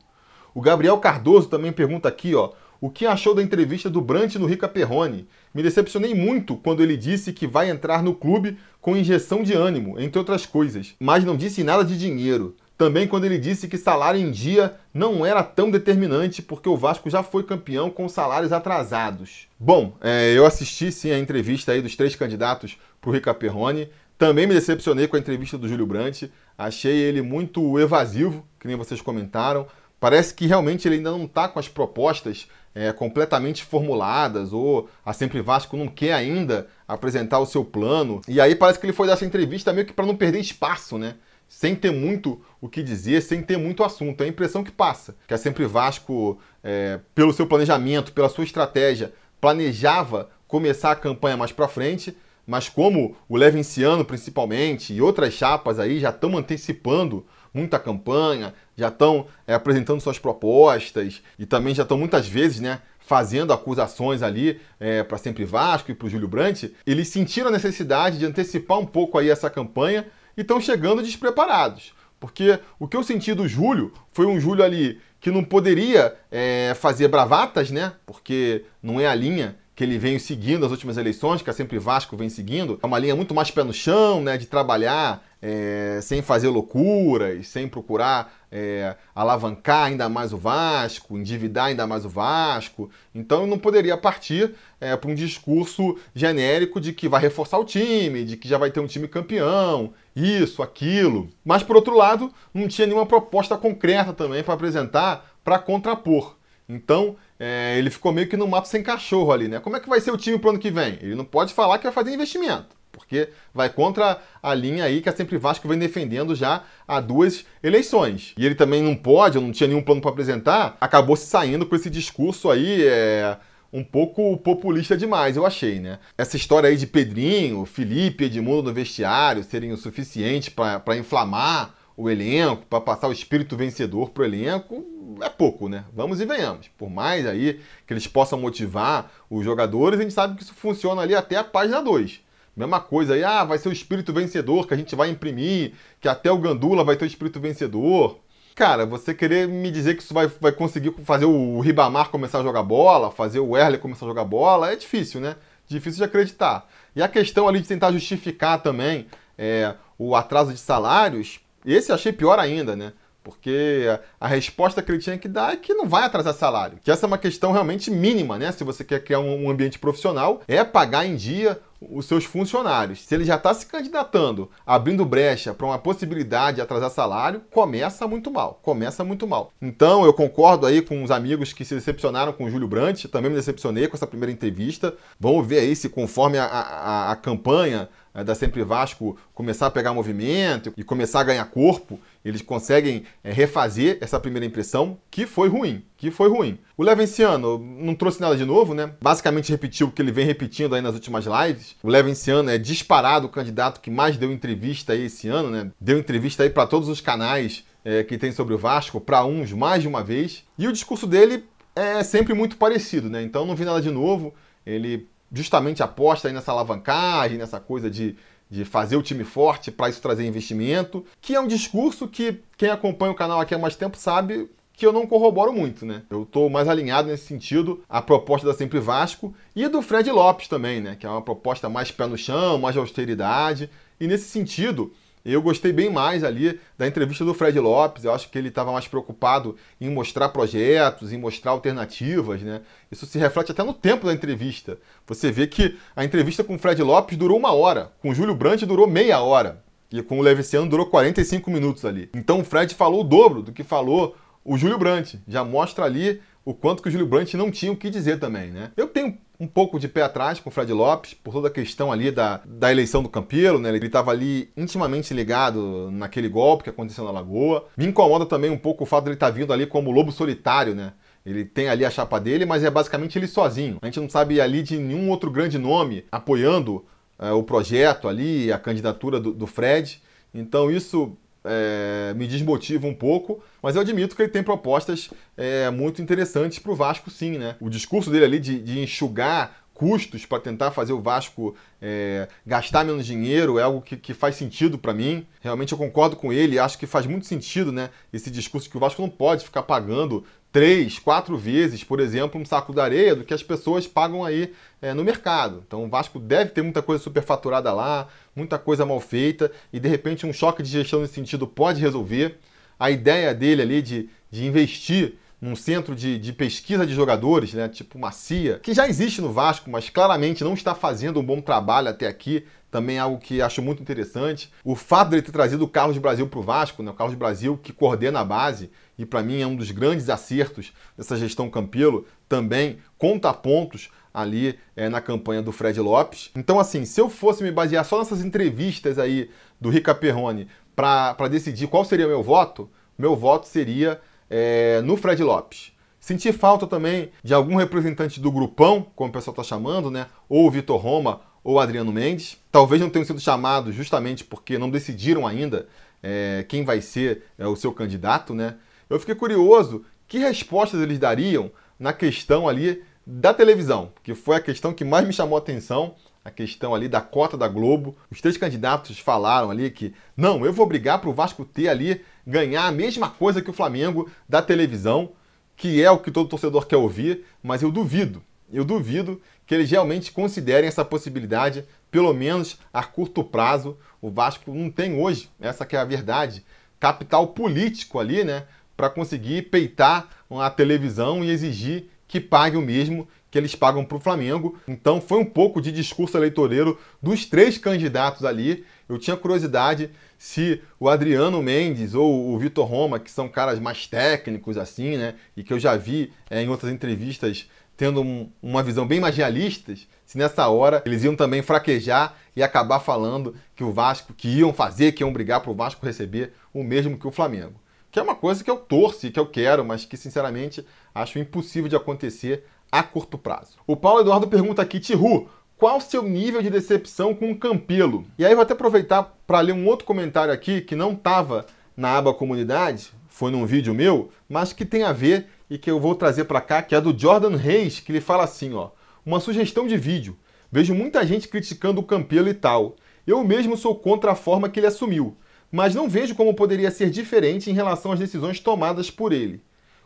O 0.52 0.60
Gabriel 0.60 0.98
Cardoso 0.98 1.48
também 1.48 1.70
pergunta 1.70 2.08
aqui, 2.08 2.34
ó. 2.34 2.50
O 2.80 2.90
que 2.90 3.06
achou 3.06 3.36
da 3.36 3.42
entrevista 3.42 3.88
do 3.88 4.00
Brant 4.00 4.34
no 4.34 4.46
Rica 4.46 4.66
Perrone? 4.66 5.28
Me 5.54 5.62
decepcionei 5.62 6.16
muito 6.16 6.56
quando 6.56 6.82
ele 6.82 6.96
disse 6.96 7.32
que 7.32 7.46
vai 7.46 7.70
entrar 7.70 8.02
no 8.02 8.16
clube 8.16 8.58
com 8.80 8.96
injeção 8.96 9.44
de 9.44 9.52
ânimo, 9.52 10.00
entre 10.00 10.18
outras 10.18 10.44
coisas, 10.44 10.96
mas 10.98 11.22
não 11.22 11.36
disse 11.36 11.62
nada 11.62 11.84
de 11.84 11.96
dinheiro. 11.96 12.56
Também 12.82 13.06
quando 13.06 13.22
ele 13.26 13.38
disse 13.38 13.68
que 13.68 13.78
salário 13.78 14.20
em 14.20 14.32
dia 14.32 14.74
não 14.92 15.24
era 15.24 15.40
tão 15.44 15.70
determinante 15.70 16.42
porque 16.42 16.68
o 16.68 16.76
Vasco 16.76 17.08
já 17.08 17.22
foi 17.22 17.44
campeão 17.44 17.88
com 17.88 18.08
salários 18.08 18.50
atrasados. 18.50 19.46
Bom, 19.56 19.96
é, 20.00 20.36
eu 20.36 20.44
assisti 20.44 20.90
sim 20.90 21.12
a 21.12 21.18
entrevista 21.20 21.70
aí 21.70 21.80
dos 21.80 21.94
três 21.94 22.16
candidatos 22.16 22.76
para 23.00 23.08
o 23.08 23.12
Rica 23.12 23.32
Perrone. 23.32 23.88
Também 24.18 24.48
me 24.48 24.54
decepcionei 24.54 25.06
com 25.06 25.14
a 25.14 25.18
entrevista 25.20 25.56
do 25.56 25.68
Júlio 25.68 25.86
Brandt. 25.86 26.28
Achei 26.58 26.96
ele 26.96 27.22
muito 27.22 27.78
evasivo, 27.78 28.44
que 28.58 28.66
nem 28.66 28.74
vocês 28.74 29.00
comentaram. 29.00 29.64
Parece 30.00 30.34
que 30.34 30.48
realmente 30.48 30.88
ele 30.88 30.96
ainda 30.96 31.12
não 31.12 31.26
está 31.26 31.46
com 31.46 31.60
as 31.60 31.68
propostas 31.68 32.48
é, 32.74 32.92
completamente 32.92 33.62
formuladas, 33.62 34.52
ou 34.52 34.88
a 35.06 35.12
Sempre 35.12 35.40
Vasco 35.40 35.76
não 35.76 35.86
quer 35.86 36.14
ainda 36.14 36.66
apresentar 36.88 37.38
o 37.38 37.46
seu 37.46 37.64
plano. 37.64 38.20
E 38.26 38.40
aí 38.40 38.56
parece 38.56 38.80
que 38.80 38.86
ele 38.86 38.92
foi 38.92 39.06
dar 39.06 39.12
essa 39.12 39.24
entrevista 39.24 39.72
meio 39.72 39.86
que 39.86 39.92
para 39.92 40.04
não 40.04 40.16
perder 40.16 40.40
espaço, 40.40 40.98
né? 40.98 41.14
Sem 41.52 41.76
ter 41.76 41.90
muito 41.90 42.40
o 42.62 42.66
que 42.66 42.82
dizer, 42.82 43.20
sem 43.20 43.42
ter 43.42 43.58
muito 43.58 43.84
assunto. 43.84 44.22
É 44.22 44.24
a 44.24 44.28
impressão 44.28 44.64
que 44.64 44.72
passa. 44.72 45.14
Que 45.28 45.34
é 45.34 45.36
sempre 45.36 45.66
Vasco, 45.66 46.40
é, 46.64 46.98
pelo 47.14 47.30
seu 47.30 47.46
planejamento, 47.46 48.10
pela 48.14 48.30
sua 48.30 48.42
estratégia, 48.42 49.12
planejava 49.38 50.30
começar 50.48 50.92
a 50.92 50.96
campanha 50.96 51.36
mais 51.36 51.52
para 51.52 51.68
frente, 51.68 52.16
mas 52.46 52.70
como 52.70 53.14
o 53.28 53.36
Levinciano 53.36 54.02
principalmente 54.02 54.94
e 54.94 55.02
outras 55.02 55.34
chapas 55.34 55.78
aí 55.78 56.00
já 56.00 56.08
estão 56.08 56.34
antecipando 56.38 57.24
muita 57.52 57.78
campanha, 57.78 58.54
já 58.74 58.88
estão 58.88 59.26
é, 59.46 59.52
apresentando 59.52 60.00
suas 60.00 60.18
propostas 60.18 61.22
e 61.38 61.44
também 61.44 61.74
já 61.74 61.82
estão 61.82 61.98
muitas 61.98 62.26
vezes, 62.26 62.60
né, 62.60 62.80
fazendo 62.98 63.52
acusações 63.52 64.22
ali 64.22 64.58
é, 64.80 65.02
para 65.02 65.18
sempre 65.18 65.44
Vasco 65.44 65.90
e 65.90 65.94
para 65.94 66.06
o 66.06 66.10
Júlio 66.10 66.28
Brandt, 66.28 66.74
eles 66.86 67.08
sentiram 67.08 67.48
a 67.48 67.52
necessidade 67.52 68.18
de 68.18 68.24
antecipar 68.24 68.78
um 68.78 68.86
pouco 68.86 69.18
aí 69.18 69.28
essa 69.28 69.50
campanha 69.50 70.06
estão 70.40 70.60
chegando 70.60 71.02
despreparados. 71.02 71.92
Porque 72.18 72.58
o 72.78 72.86
que 72.86 72.96
eu 72.96 73.02
senti 73.02 73.34
do 73.34 73.48
Júlio 73.48 73.92
foi 74.12 74.26
um 74.26 74.38
Júlio 74.38 74.64
ali 74.64 75.00
que 75.20 75.30
não 75.30 75.44
poderia 75.44 76.14
é, 76.30 76.72
fazer 76.74 77.08
bravatas, 77.08 77.70
né? 77.70 77.92
Porque 78.06 78.64
não 78.82 79.00
é 79.00 79.06
a 79.06 79.14
linha 79.14 79.56
que 79.74 79.82
ele 79.82 79.98
vem 79.98 80.18
seguindo 80.18 80.64
as 80.66 80.70
últimas 80.70 80.96
eleições, 80.96 81.42
que 81.42 81.48
a 81.48 81.52
Sempre 81.52 81.78
Vasco 81.78 82.16
vem 82.16 82.28
seguindo. 82.28 82.78
É 82.82 82.86
uma 82.86 82.98
linha 82.98 83.16
muito 83.16 83.34
mais 83.34 83.50
pé 83.50 83.64
no 83.64 83.72
chão, 83.72 84.22
né? 84.22 84.36
De 84.36 84.46
trabalhar 84.46 85.24
é, 85.40 85.98
sem 86.02 86.22
fazer 86.22 86.48
loucuras, 86.48 87.48
sem 87.48 87.66
procurar 87.66 88.32
é, 88.50 88.94
alavancar 89.14 89.86
ainda 89.86 90.08
mais 90.08 90.32
o 90.32 90.36
Vasco, 90.36 91.18
endividar 91.18 91.66
ainda 91.66 91.86
mais 91.86 92.04
o 92.04 92.08
Vasco. 92.08 92.90
Então 93.14 93.46
não 93.46 93.58
poderia 93.58 93.96
partir 93.96 94.54
é, 94.80 94.94
para 94.94 95.10
um 95.10 95.14
discurso 95.14 95.98
genérico 96.14 96.80
de 96.80 96.92
que 96.92 97.08
vai 97.08 97.20
reforçar 97.20 97.58
o 97.58 97.64
time, 97.64 98.24
de 98.24 98.36
que 98.36 98.46
já 98.46 98.58
vai 98.58 98.70
ter 98.70 98.78
um 98.78 98.86
time 98.86 99.08
campeão, 99.08 99.92
isso, 100.14 100.62
aquilo. 100.62 101.28
Mas 101.44 101.62
por 101.62 101.76
outro 101.76 101.96
lado, 101.96 102.32
não 102.52 102.68
tinha 102.68 102.86
nenhuma 102.86 103.06
proposta 103.06 103.56
concreta 103.56 104.12
também 104.12 104.42
para 104.42 104.54
apresentar 104.54 105.32
para 105.42 105.58
contrapor. 105.58 106.36
Então, 106.68 107.16
é, 107.38 107.76
ele 107.78 107.90
ficou 107.90 108.12
meio 108.12 108.28
que 108.28 108.36
no 108.36 108.46
mato 108.46 108.68
sem 108.68 108.82
cachorro 108.82 109.32
ali, 109.32 109.48
né? 109.48 109.60
Como 109.60 109.76
é 109.76 109.80
que 109.80 109.88
vai 109.88 110.00
ser 110.00 110.10
o 110.10 110.16
time 110.16 110.38
pro 110.38 110.50
ano 110.50 110.58
que 110.58 110.70
vem? 110.70 110.98
Ele 111.00 111.14
não 111.14 111.24
pode 111.24 111.52
falar 111.52 111.78
que 111.78 111.84
vai 111.84 111.92
fazer 111.92 112.14
investimento 112.14 112.82
porque 112.92 113.30
vai 113.52 113.70
contra 113.70 114.20
a 114.42 114.54
linha 114.54 114.84
aí 114.84 115.00
que 115.00 115.08
a 115.08 115.16
Sempre 115.16 115.38
Vasco 115.38 115.66
vem 115.66 115.78
defendendo 115.78 116.34
já 116.34 116.62
há 116.86 117.00
duas 117.00 117.44
eleições. 117.62 118.34
E 118.36 118.44
ele 118.44 118.54
também 118.54 118.82
não 118.82 118.94
pode, 118.94 119.40
não 119.40 119.50
tinha 119.50 119.66
nenhum 119.66 119.82
plano 119.82 120.00
para 120.00 120.10
apresentar, 120.10 120.76
acabou 120.80 121.16
se 121.16 121.26
saindo 121.26 121.66
com 121.66 121.74
esse 121.74 121.88
discurso 121.90 122.50
aí 122.50 122.84
é, 122.84 123.36
um 123.72 123.82
pouco 123.82 124.36
populista 124.36 124.96
demais, 124.96 125.36
eu 125.36 125.46
achei, 125.46 125.80
né? 125.80 125.98
Essa 126.18 126.36
história 126.36 126.68
aí 126.68 126.76
de 126.76 126.86
Pedrinho, 126.86 127.64
Felipe, 127.64 128.24
Edmundo 128.24 128.64
no 128.64 128.74
vestiário 128.74 129.42
serem 129.42 129.72
o 129.72 129.76
suficiente 129.76 130.50
para 130.50 130.96
inflamar 130.96 131.74
o 131.96 132.10
elenco, 132.10 132.66
para 132.66 132.80
passar 132.80 133.08
o 133.08 133.12
espírito 133.12 133.56
vencedor 133.56 134.10
pro 134.10 134.24
elenco, 134.24 134.84
é 135.22 135.28
pouco, 135.28 135.68
né? 135.68 135.84
Vamos 135.94 136.20
e 136.20 136.26
venhamos. 136.26 136.68
Por 136.76 136.90
mais 136.90 137.26
aí 137.26 137.60
que 137.86 137.92
eles 137.92 138.06
possam 138.06 138.38
motivar 138.38 139.10
os 139.30 139.44
jogadores, 139.44 139.98
a 139.98 140.02
gente 140.02 140.14
sabe 140.14 140.36
que 140.36 140.42
isso 140.42 140.54
funciona 140.54 141.02
ali 141.02 141.14
até 141.14 141.36
a 141.36 141.44
página 141.44 141.80
2. 141.80 142.20
Mesma 142.54 142.80
coisa 142.80 143.14
aí, 143.14 143.24
ah, 143.24 143.44
vai 143.44 143.56
ser 143.56 143.70
o 143.70 143.72
espírito 143.72 144.12
vencedor 144.12 144.66
que 144.66 144.74
a 144.74 144.76
gente 144.76 144.94
vai 144.94 145.08
imprimir, 145.08 145.72
que 146.00 146.08
até 146.08 146.30
o 146.30 146.38
Gandula 146.38 146.84
vai 146.84 146.96
ter 146.96 147.04
o 147.04 147.06
espírito 147.06 147.40
vencedor. 147.40 148.18
Cara, 148.54 148.84
você 148.84 149.14
querer 149.14 149.48
me 149.48 149.70
dizer 149.70 149.96
que 149.96 150.02
isso 150.02 150.12
vai, 150.12 150.26
vai 150.26 150.52
conseguir 150.52 150.92
fazer 151.04 151.24
o 151.24 151.60
Ribamar 151.60 152.10
começar 152.10 152.40
a 152.40 152.42
jogar 152.42 152.62
bola, 152.62 153.10
fazer 153.10 153.40
o 153.40 153.56
Erle 153.56 153.78
começar 153.78 154.04
a 154.04 154.08
jogar 154.08 154.24
bola, 154.24 154.72
é 154.72 154.76
difícil, 154.76 155.20
né? 155.20 155.36
Difícil 155.66 155.98
de 155.98 156.04
acreditar. 156.04 156.68
E 156.94 157.02
a 157.02 157.08
questão 157.08 157.48
ali 157.48 157.60
de 157.60 157.68
tentar 157.68 157.92
justificar 157.92 158.62
também 158.62 159.06
é, 159.38 159.74
o 159.98 160.14
atraso 160.14 160.52
de 160.52 160.58
salários, 160.58 161.40
esse 161.64 161.92
achei 161.92 162.12
pior 162.12 162.38
ainda, 162.38 162.76
né? 162.76 162.92
Porque 163.22 163.86
a 164.20 164.26
resposta 164.26 164.82
que 164.82 164.90
ele 164.90 164.98
tinha 164.98 165.18
que 165.18 165.28
dar 165.28 165.52
é 165.52 165.56
que 165.56 165.74
não 165.74 165.88
vai 165.88 166.04
atrasar 166.04 166.34
salário. 166.34 166.78
Que 166.82 166.90
essa 166.90 167.06
é 167.06 167.08
uma 167.08 167.18
questão 167.18 167.52
realmente 167.52 167.90
mínima, 167.90 168.38
né? 168.38 168.50
Se 168.52 168.64
você 168.64 168.82
quer 168.84 169.02
criar 169.04 169.20
um 169.20 169.50
ambiente 169.50 169.78
profissional, 169.78 170.42
é 170.48 170.62
pagar 170.64 171.06
em 171.06 171.16
dia 171.16 171.60
os 171.90 172.06
seus 172.06 172.24
funcionários. 172.24 173.02
Se 173.02 173.14
ele 173.14 173.24
já 173.24 173.36
está 173.36 173.52
se 173.54 173.66
candidatando, 173.66 174.50
abrindo 174.66 175.04
brecha 175.04 175.52
para 175.54 175.66
uma 175.66 175.78
possibilidade 175.78 176.56
de 176.56 176.60
atrasar 176.60 176.90
salário, 176.90 177.42
começa 177.50 178.06
muito 178.06 178.30
mal. 178.30 178.60
Começa 178.62 179.04
muito 179.04 179.26
mal. 179.26 179.52
Então, 179.60 180.04
eu 180.04 180.12
concordo 180.12 180.66
aí 180.66 180.82
com 180.82 181.02
os 181.02 181.10
amigos 181.10 181.52
que 181.52 181.64
se 181.64 181.74
decepcionaram 181.74 182.32
com 182.32 182.44
o 182.44 182.50
Júlio 182.50 182.68
Brandt. 182.68 183.08
Também 183.08 183.30
me 183.30 183.36
decepcionei 183.36 183.88
com 183.88 183.96
essa 183.96 184.06
primeira 184.06 184.32
entrevista. 184.32 184.94
Vamos 185.18 185.46
ver 185.46 185.60
aí 185.60 185.74
se, 185.74 185.88
conforme 185.88 186.38
a, 186.38 186.44
a, 186.44 187.12
a 187.12 187.16
campanha 187.16 187.88
é, 188.14 188.22
da 188.22 188.34
Sempre 188.34 188.62
Vasco 188.62 189.16
começar 189.34 189.66
a 189.66 189.70
pegar 189.70 189.92
movimento 189.92 190.72
e 190.76 190.84
começar 190.84 191.20
a 191.20 191.24
ganhar 191.24 191.44
corpo, 191.46 191.98
eles 192.24 192.42
conseguem 192.42 193.04
é, 193.24 193.32
refazer 193.32 193.98
essa 194.00 194.20
primeira 194.20 194.46
impressão, 194.46 194.98
que 195.10 195.26
foi 195.26 195.48
ruim, 195.48 195.84
que 195.96 196.10
foi 196.10 196.28
ruim. 196.28 196.58
O 196.76 196.82
Levenciano 196.82 197.58
não 197.58 197.94
trouxe 197.94 198.20
nada 198.20 198.36
de 198.36 198.44
novo, 198.44 198.74
né? 198.74 198.92
Basicamente 199.00 199.50
repetiu 199.50 199.88
o 199.88 199.90
que 199.90 200.00
ele 200.02 200.12
vem 200.12 200.26
repetindo 200.26 200.74
aí 200.74 200.82
nas 200.82 200.94
últimas 200.94 201.24
lives. 201.24 201.76
O 201.82 201.88
Levenciano 201.88 202.50
é 202.50 202.58
disparado 202.58 203.26
o 203.26 203.30
candidato 203.30 203.80
que 203.80 203.90
mais 203.90 204.16
deu 204.16 204.32
entrevista 204.32 204.92
aí 204.92 205.06
esse 205.06 205.28
ano, 205.28 205.50
né? 205.50 205.70
Deu 205.80 205.98
entrevista 205.98 206.42
aí 206.42 206.50
para 206.50 206.66
todos 206.66 206.88
os 206.88 207.00
canais 207.00 207.64
é, 207.84 208.04
que 208.04 208.18
tem 208.18 208.32
sobre 208.32 208.54
o 208.54 208.58
Vasco, 208.58 209.00
para 209.00 209.24
uns 209.24 209.52
mais 209.52 209.82
de 209.82 209.88
uma 209.88 210.02
vez. 210.02 210.44
E 210.58 210.68
o 210.68 210.72
discurso 210.72 211.06
dele 211.06 211.44
é 211.74 212.02
sempre 212.02 212.34
muito 212.34 212.56
parecido, 212.56 213.08
né? 213.08 213.22
Então 213.22 213.46
não 213.46 213.56
vi 213.56 213.64
nada 213.64 213.80
de 213.80 213.90
novo. 213.90 214.34
Ele 214.64 215.08
justamente 215.32 215.82
aposta 215.82 216.28
aí 216.28 216.34
nessa 216.34 216.52
alavancagem, 216.52 217.38
nessa 217.38 217.58
coisa 217.58 217.90
de, 217.90 218.16
de 218.50 218.64
fazer 218.64 218.96
o 218.96 219.02
time 219.02 219.24
forte 219.24 219.70
para 219.70 219.88
isso 219.88 220.02
trazer 220.02 220.26
investimento, 220.26 221.04
que 221.20 221.34
é 221.34 221.40
um 221.40 221.48
discurso 221.48 222.06
que 222.06 222.40
quem 222.56 222.70
acompanha 222.70 223.12
o 223.12 223.16
canal 223.16 223.40
aqui 223.40 223.54
há 223.54 223.58
mais 223.58 223.76
tempo 223.76 223.96
sabe 223.96 224.50
que 224.74 224.86
eu 224.86 224.92
não 224.92 225.06
corroboro 225.06 225.52
muito, 225.52 225.84
né? 225.84 226.02
Eu 226.10 226.22
estou 226.22 226.48
mais 226.48 226.66
alinhado 226.66 227.08
nesse 227.08 227.26
sentido 227.26 227.84
à 227.88 228.00
proposta 228.00 228.46
da 228.46 228.54
Sempre 228.54 228.80
Vasco 228.80 229.34
e 229.54 229.68
do 229.68 229.82
Fred 229.82 230.10
Lopes 230.10 230.48
também, 230.48 230.80
né? 230.80 230.96
Que 230.98 231.06
é 231.06 231.08
uma 231.08 231.22
proposta 231.22 231.68
mais 231.68 231.90
pé 231.90 232.06
no 232.06 232.16
chão, 232.16 232.58
mais 232.58 232.74
de 232.74 232.80
austeridade. 232.80 233.70
E 234.00 234.06
nesse 234.06 234.28
sentido, 234.28 234.92
eu 235.24 235.40
gostei 235.40 235.72
bem 235.72 235.90
mais 235.90 236.24
ali 236.24 236.58
da 236.76 236.86
entrevista 236.86 237.24
do 237.24 237.34
Fred 237.34 237.58
Lopes. 237.60 238.04
Eu 238.04 238.12
acho 238.12 238.28
que 238.28 238.36
ele 238.36 238.48
estava 238.48 238.72
mais 238.72 238.88
preocupado 238.88 239.56
em 239.80 239.88
mostrar 239.88 240.30
projetos, 240.30 241.12
em 241.12 241.18
mostrar 241.18 241.52
alternativas, 241.52 242.42
né? 242.42 242.62
Isso 242.90 243.06
se 243.06 243.18
reflete 243.18 243.52
até 243.52 243.62
no 243.62 243.72
tempo 243.72 244.06
da 244.06 244.12
entrevista. 244.12 244.78
Você 245.06 245.30
vê 245.30 245.46
que 245.46 245.76
a 245.94 246.04
entrevista 246.04 246.42
com 246.42 246.56
o 246.56 246.58
Fred 246.58 246.82
Lopes 246.82 247.16
durou 247.16 247.38
uma 247.38 247.52
hora, 247.52 247.92
com 248.00 248.10
o 248.10 248.14
Júlio 248.14 248.34
Brandt 248.34 248.66
durou 248.66 248.88
meia 248.88 249.20
hora. 249.20 249.62
E 249.92 250.02
com 250.02 250.18
o 250.18 250.22
Leviciano 250.22 250.68
durou 250.68 250.86
45 250.86 251.50
minutos 251.50 251.84
ali. 251.84 252.08
Então 252.14 252.40
o 252.40 252.44
Fred 252.44 252.74
falou 252.74 253.02
o 253.02 253.04
dobro 253.04 253.42
do 253.42 253.52
que 253.52 253.62
falou 253.62 254.16
o 254.44 254.56
Júlio 254.56 254.78
Brandt. 254.78 255.20
Já 255.28 255.44
mostra 255.44 255.84
ali 255.84 256.20
o 256.44 256.54
quanto 256.54 256.82
que 256.82 256.88
o 256.88 256.92
Júlio 256.92 257.06
Brandt 257.06 257.36
não 257.36 257.50
tinha 257.50 257.70
o 257.70 257.76
que 257.76 257.90
dizer 257.90 258.18
também, 258.18 258.50
né? 258.50 258.72
Eu 258.76 258.88
tenho 258.88 259.16
um 259.42 259.46
pouco 259.48 259.80
de 259.80 259.88
pé 259.88 260.02
atrás 260.02 260.38
com 260.38 260.48
o 260.48 260.52
Fred 260.52 260.72
Lopes, 260.72 261.14
por 261.14 261.32
toda 261.32 261.48
a 261.48 261.50
questão 261.50 261.90
ali 261.90 262.12
da, 262.12 262.40
da 262.46 262.70
eleição 262.70 263.02
do 263.02 263.08
Campelo, 263.08 263.58
né? 263.58 263.70
Ele 263.70 263.84
estava 263.84 264.12
ali 264.12 264.52
intimamente 264.56 265.12
ligado 265.12 265.90
naquele 265.90 266.28
golpe 266.28 266.62
que 266.62 266.70
aconteceu 266.70 267.04
na 267.04 267.10
Lagoa. 267.10 267.66
Me 267.76 267.84
incomoda 267.84 268.24
também 268.24 268.52
um 268.52 268.56
pouco 268.56 268.84
o 268.84 268.86
fato 268.86 269.02
de 269.02 269.08
ele 269.10 269.16
estar 269.16 269.26
tá 269.26 269.32
vindo 269.32 269.52
ali 269.52 269.66
como 269.66 269.90
lobo 269.90 270.12
solitário, 270.12 270.76
né? 270.76 270.92
Ele 271.26 271.44
tem 271.44 271.68
ali 271.68 271.84
a 271.84 271.90
chapa 271.90 272.20
dele, 272.20 272.46
mas 272.46 272.62
é 272.62 272.70
basicamente 272.70 273.18
ele 273.18 273.26
sozinho. 273.26 273.78
A 273.82 273.86
gente 273.86 273.98
não 273.98 274.08
sabe 274.08 274.40
ali 274.40 274.62
de 274.62 274.78
nenhum 274.78 275.10
outro 275.10 275.28
grande 275.28 275.58
nome 275.58 276.04
apoiando 276.12 276.84
é, 277.18 277.32
o 277.32 277.42
projeto 277.42 278.06
ali, 278.06 278.52
a 278.52 278.58
candidatura 278.60 279.18
do, 279.18 279.32
do 279.32 279.46
Fred. 279.48 280.00
Então 280.32 280.70
isso 280.70 281.16
é, 281.44 282.14
me 282.14 282.26
desmotiva 282.26 282.86
um 282.86 282.94
pouco, 282.94 283.42
mas 283.62 283.74
eu 283.74 283.82
admito 283.82 284.14
que 284.14 284.22
ele 284.22 284.30
tem 284.30 284.42
propostas 284.42 285.10
é, 285.36 285.70
muito 285.70 286.00
interessantes 286.00 286.58
para 286.58 286.72
o 286.72 286.74
Vasco, 286.74 287.10
sim. 287.10 287.38
Né? 287.38 287.56
O 287.60 287.68
discurso 287.68 288.10
dele 288.10 288.24
ali 288.24 288.38
de, 288.38 288.60
de 288.60 288.80
enxugar 288.80 289.62
custos 289.74 290.24
para 290.24 290.38
tentar 290.38 290.70
fazer 290.70 290.92
o 290.92 291.00
Vasco 291.00 291.56
é, 291.80 292.28
gastar 292.46 292.84
menos 292.84 293.04
dinheiro 293.04 293.58
é 293.58 293.62
algo 293.62 293.80
que, 293.80 293.96
que 293.96 294.14
faz 294.14 294.36
sentido 294.36 294.78
para 294.78 294.94
mim. 294.94 295.26
Realmente 295.40 295.72
eu 295.72 295.78
concordo 295.78 296.14
com 296.14 296.32
ele, 296.32 296.58
acho 296.58 296.78
que 296.78 296.86
faz 296.86 297.06
muito 297.06 297.26
sentido 297.26 297.72
né, 297.72 297.90
esse 298.12 298.30
discurso 298.30 298.70
que 298.70 298.76
o 298.76 298.80
Vasco 298.80 299.02
não 299.02 299.08
pode 299.08 299.44
ficar 299.44 299.62
pagando 299.62 300.24
três, 300.52 300.98
quatro 300.98 301.36
vezes, 301.36 301.82
por 301.82 301.98
exemplo, 301.98 302.38
um 302.38 302.44
saco 302.44 302.74
de 302.74 302.80
areia 302.80 303.16
do 303.16 303.24
que 303.24 303.32
as 303.32 303.42
pessoas 303.42 303.86
pagam 303.86 304.22
aí 304.22 304.52
é, 304.82 304.92
no 304.92 305.02
mercado. 305.02 305.64
Então 305.66 305.84
o 305.84 305.88
Vasco 305.88 306.18
deve 306.20 306.50
ter 306.50 306.60
muita 306.60 306.82
coisa 306.82 307.02
superfaturada 307.02 307.72
lá, 307.72 308.06
muita 308.36 308.58
coisa 308.58 308.84
mal 308.84 309.00
feita, 309.00 309.50
e 309.72 309.80
de 309.80 309.88
repente 309.88 310.26
um 310.26 310.32
choque 310.32 310.62
de 310.62 310.68
gestão 310.68 311.00
nesse 311.00 311.14
sentido 311.14 311.46
pode 311.46 311.80
resolver. 311.80 312.38
A 312.78 312.90
ideia 312.90 313.34
dele 313.34 313.62
ali 313.62 313.80
de, 313.80 314.10
de 314.30 314.44
investir 314.44 315.14
num 315.42 315.56
centro 315.56 315.96
de, 315.96 316.18
de 316.18 316.32
pesquisa 316.32 316.86
de 316.86 316.94
jogadores, 316.94 317.52
né, 317.52 317.68
tipo 317.68 317.98
uma 317.98 318.12
CIA, 318.12 318.60
que 318.60 318.72
já 318.72 318.88
existe 318.88 319.20
no 319.20 319.32
Vasco, 319.32 319.68
mas 319.68 319.90
claramente 319.90 320.44
não 320.44 320.54
está 320.54 320.72
fazendo 320.72 321.18
um 321.18 321.24
bom 321.24 321.40
trabalho 321.40 321.88
até 321.88 322.06
aqui, 322.06 322.44
também 322.70 322.96
é 322.96 323.00
algo 323.00 323.18
que 323.18 323.42
acho 323.42 323.60
muito 323.60 323.82
interessante. 323.82 324.52
O 324.64 324.76
fato 324.76 325.10
dele 325.10 325.20
ter 325.20 325.32
trazido 325.32 325.64
o 325.64 325.68
Carlos 325.68 325.98
Brasil 325.98 326.28
para 326.28 326.38
o 326.38 326.42
Vasco, 326.42 326.80
né, 326.82 326.92
o 326.92 326.94
Carlos 326.94 327.16
Brasil 327.16 327.58
que 327.60 327.72
coordena 327.72 328.20
a 328.20 328.24
base, 328.24 328.70
e 329.02 329.06
para 329.06 329.22
mim 329.22 329.40
é 329.40 329.46
um 329.46 329.56
dos 329.56 329.70
grandes 329.70 330.08
acertos 330.08 330.72
dessa 330.96 331.16
gestão 331.16 331.50
Campelo, 331.50 332.06
também 332.28 332.78
conta 332.96 333.32
pontos 333.32 333.90
ali 334.12 334.58
é, 334.76 334.88
na 334.88 335.00
campanha 335.00 335.42
do 335.42 335.52
Fred 335.52 335.80
Lopes. 335.80 336.30
Então, 336.36 336.58
assim, 336.58 336.84
se 336.84 337.00
eu 337.00 337.08
fosse 337.08 337.42
me 337.42 337.50
basear 337.50 337.84
só 337.84 337.98
nessas 337.98 338.24
entrevistas 338.24 338.98
aí 338.98 339.30
do 339.60 339.70
Rica 339.70 339.94
Perrone 339.94 340.48
para 340.74 341.28
decidir 341.28 341.66
qual 341.66 341.84
seria 341.84 342.06
meu 342.06 342.22
voto, 342.22 342.68
meu 342.98 343.16
voto 343.16 343.46
seria 343.46 344.00
é, 344.28 344.80
no 344.82 344.96
Fred 344.96 345.22
Lopes. 345.22 345.72
Senti 345.98 346.32
falta 346.32 346.66
também 346.66 347.10
de 347.22 347.32
algum 347.32 347.56
representante 347.56 348.20
do 348.20 348.32
grupão, 348.32 348.86
como 348.96 349.10
o 349.10 349.12
pessoal 349.12 349.32
está 349.32 349.44
chamando, 349.44 349.90
né? 349.90 350.06
Ou 350.28 350.46
o 350.46 350.50
Vitor 350.50 350.80
Roma 350.80 351.20
ou 351.44 351.54
o 351.54 351.60
Adriano 351.60 351.92
Mendes. 351.92 352.36
Talvez 352.50 352.80
não 352.80 352.90
tenham 352.90 353.04
sido 353.04 353.20
chamados 353.20 353.74
justamente 353.74 354.24
porque 354.24 354.58
não 354.58 354.68
decidiram 354.68 355.26
ainda 355.26 355.68
é, 356.02 356.44
quem 356.48 356.64
vai 356.64 356.80
ser 356.80 357.22
o 357.38 357.54
seu 357.54 357.72
candidato, 357.72 358.34
né? 358.34 358.56
Eu 358.92 359.00
fiquei 359.00 359.14
curioso 359.14 359.86
que 360.06 360.18
respostas 360.18 360.78
eles 360.82 360.98
dariam 360.98 361.50
na 361.78 361.94
questão 361.94 362.46
ali 362.46 362.84
da 363.06 363.32
televisão, 363.32 363.90
que 364.02 364.14
foi 364.14 364.36
a 364.36 364.40
questão 364.40 364.74
que 364.74 364.84
mais 364.84 365.06
me 365.06 365.14
chamou 365.14 365.36
a 365.36 365.38
atenção, 365.38 365.94
a 366.22 366.30
questão 366.30 366.74
ali 366.74 366.88
da 366.88 367.00
cota 367.00 367.34
da 367.34 367.48
Globo. 367.48 367.96
Os 368.10 368.20
três 368.20 368.36
candidatos 368.36 368.98
falaram 368.98 369.50
ali 369.50 369.70
que 369.70 369.94
não, 370.14 370.44
eu 370.44 370.52
vou 370.52 370.66
brigar 370.66 371.00
para 371.00 371.08
o 371.08 371.14
Vasco 371.14 371.42
ter 371.42 371.68
ali 371.68 372.04
ganhar 372.26 372.66
a 372.66 372.70
mesma 372.70 373.08
coisa 373.08 373.40
que 373.40 373.48
o 373.48 373.54
Flamengo 373.54 374.10
da 374.28 374.42
televisão, 374.42 375.12
que 375.56 375.82
é 375.82 375.90
o 375.90 375.98
que 375.98 376.10
todo 376.10 376.28
torcedor 376.28 376.66
quer 376.66 376.76
ouvir, 376.76 377.24
mas 377.42 377.62
eu 377.62 377.72
duvido, 377.72 378.22
eu 378.52 378.62
duvido 378.62 379.22
que 379.46 379.54
eles 379.54 379.70
realmente 379.70 380.12
considerem 380.12 380.68
essa 380.68 380.84
possibilidade, 380.84 381.64
pelo 381.90 382.12
menos 382.12 382.58
a 382.70 382.84
curto 382.84 383.24
prazo. 383.24 383.74
O 384.02 384.10
Vasco 384.10 384.52
não 384.52 384.70
tem 384.70 385.00
hoje, 385.00 385.30
essa 385.40 385.64
que 385.64 385.76
é 385.76 385.78
a 385.78 385.84
verdade, 385.86 386.44
capital 386.78 387.28
político 387.28 387.98
ali, 387.98 388.22
né, 388.22 388.44
para 388.76 388.90
conseguir 388.90 389.42
peitar 389.42 390.08
a 390.30 390.50
televisão 390.50 391.24
e 391.24 391.30
exigir 391.30 391.90
que 392.08 392.20
pague 392.20 392.56
o 392.56 392.62
mesmo 392.62 393.08
que 393.30 393.38
eles 393.38 393.54
pagam 393.54 393.84
para 393.84 393.96
o 393.96 394.00
Flamengo. 394.00 394.58
Então 394.68 395.00
foi 395.00 395.18
um 395.18 395.24
pouco 395.24 395.60
de 395.60 395.72
discurso 395.72 396.16
eleitoreiro 396.16 396.78
dos 397.02 397.24
três 397.24 397.56
candidatos 397.56 398.24
ali. 398.24 398.64
Eu 398.86 398.98
tinha 398.98 399.16
curiosidade 399.16 399.90
se 400.18 400.60
o 400.78 400.88
Adriano 400.88 401.42
Mendes 401.42 401.94
ou 401.94 402.32
o 402.32 402.38
Vitor 402.38 402.66
Roma, 402.66 403.00
que 403.00 403.10
são 403.10 403.28
caras 403.28 403.58
mais 403.58 403.86
técnicos 403.86 404.58
assim, 404.58 404.98
né, 404.98 405.14
e 405.36 405.42
que 405.42 405.52
eu 405.52 405.58
já 405.58 405.76
vi 405.76 406.12
é, 406.30 406.42
em 406.42 406.48
outras 406.48 406.70
entrevistas 406.70 407.48
tendo 407.76 408.02
um, 408.02 408.30
uma 408.42 408.62
visão 408.62 408.86
bem 408.86 409.00
mais 409.00 409.16
realista, 409.16 409.74
se 410.04 410.18
nessa 410.18 410.46
hora 410.48 410.82
eles 410.84 411.02
iam 411.02 411.16
também 411.16 411.42
fraquejar 411.42 412.14
e 412.36 412.42
acabar 412.42 412.80
falando 412.80 413.34
que 413.56 413.64
o 413.64 413.72
Vasco, 413.72 414.12
que 414.12 414.28
iam 414.28 414.52
fazer, 414.52 414.92
que 414.92 415.02
iam 415.02 415.12
brigar 415.12 415.40
para 415.40 415.50
o 415.50 415.54
Vasco 415.54 415.84
receber 415.84 416.34
o 416.52 416.62
mesmo 416.62 416.98
que 416.98 417.06
o 417.06 417.10
Flamengo. 417.10 417.61
Que 417.92 417.98
é 417.98 418.02
uma 418.02 418.14
coisa 418.14 418.42
que 418.42 418.50
eu 418.50 418.56
torço 418.56 419.06
e 419.06 419.10
que 419.10 419.20
eu 419.20 419.26
quero, 419.26 419.62
mas 419.62 419.84
que 419.84 419.98
sinceramente 419.98 420.66
acho 420.94 421.18
impossível 421.18 421.68
de 421.68 421.76
acontecer 421.76 422.44
a 422.70 422.82
curto 422.82 423.18
prazo. 423.18 423.58
O 423.66 423.76
Paulo 423.76 424.00
Eduardo 424.00 424.26
pergunta 424.26 424.62
aqui, 424.62 424.80
Tihu, 424.80 425.28
qual 425.58 425.76
o 425.76 425.80
seu 425.82 426.02
nível 426.02 426.40
de 426.40 426.48
decepção 426.48 427.14
com 427.14 427.30
o 427.30 427.38
Campelo? 427.38 428.06
E 428.18 428.24
aí 428.24 428.34
vou 428.34 428.42
até 428.42 428.54
aproveitar 428.54 429.14
para 429.26 429.40
ler 429.40 429.52
um 429.52 429.66
outro 429.66 429.84
comentário 429.84 430.32
aqui 430.32 430.62
que 430.62 430.74
não 430.74 430.92
estava 430.92 431.44
na 431.76 431.98
aba 431.98 432.14
comunidade, 432.14 432.90
foi 433.08 433.30
num 433.30 433.44
vídeo 433.44 433.74
meu, 433.74 434.10
mas 434.26 434.54
que 434.54 434.64
tem 434.64 434.84
a 434.84 434.92
ver 434.92 435.26
e 435.50 435.58
que 435.58 435.70
eu 435.70 435.78
vou 435.78 435.94
trazer 435.94 436.24
para 436.24 436.40
cá, 436.40 436.62
que 436.62 436.74
é 436.74 436.80
do 436.80 436.98
Jordan 436.98 437.36
Reis, 437.36 437.78
que 437.78 437.92
ele 437.92 438.00
fala 438.00 438.24
assim, 438.24 438.54
ó, 438.54 438.70
uma 439.04 439.20
sugestão 439.20 439.66
de 439.66 439.76
vídeo. 439.76 440.16
Vejo 440.50 440.74
muita 440.74 441.06
gente 441.06 441.28
criticando 441.28 441.82
o 441.82 441.84
Campelo 441.84 442.30
e 442.30 442.34
tal. 442.34 442.74
Eu 443.06 443.22
mesmo 443.22 443.54
sou 443.54 443.74
contra 443.74 444.12
a 444.12 444.16
forma 444.16 444.48
que 444.48 444.58
ele 444.58 444.66
assumiu, 444.66 445.14
mas 445.52 445.74
não 445.74 445.88
vejo 445.88 446.14
como 446.14 446.32
poderia 446.32 446.70
ser 446.70 446.88
diferente 446.88 447.50
em 447.50 447.52
relação 447.52 447.92
às 447.92 447.98
decisões 447.98 448.40
tomadas 448.40 448.90
por 448.90 449.12
ele. 449.12 449.42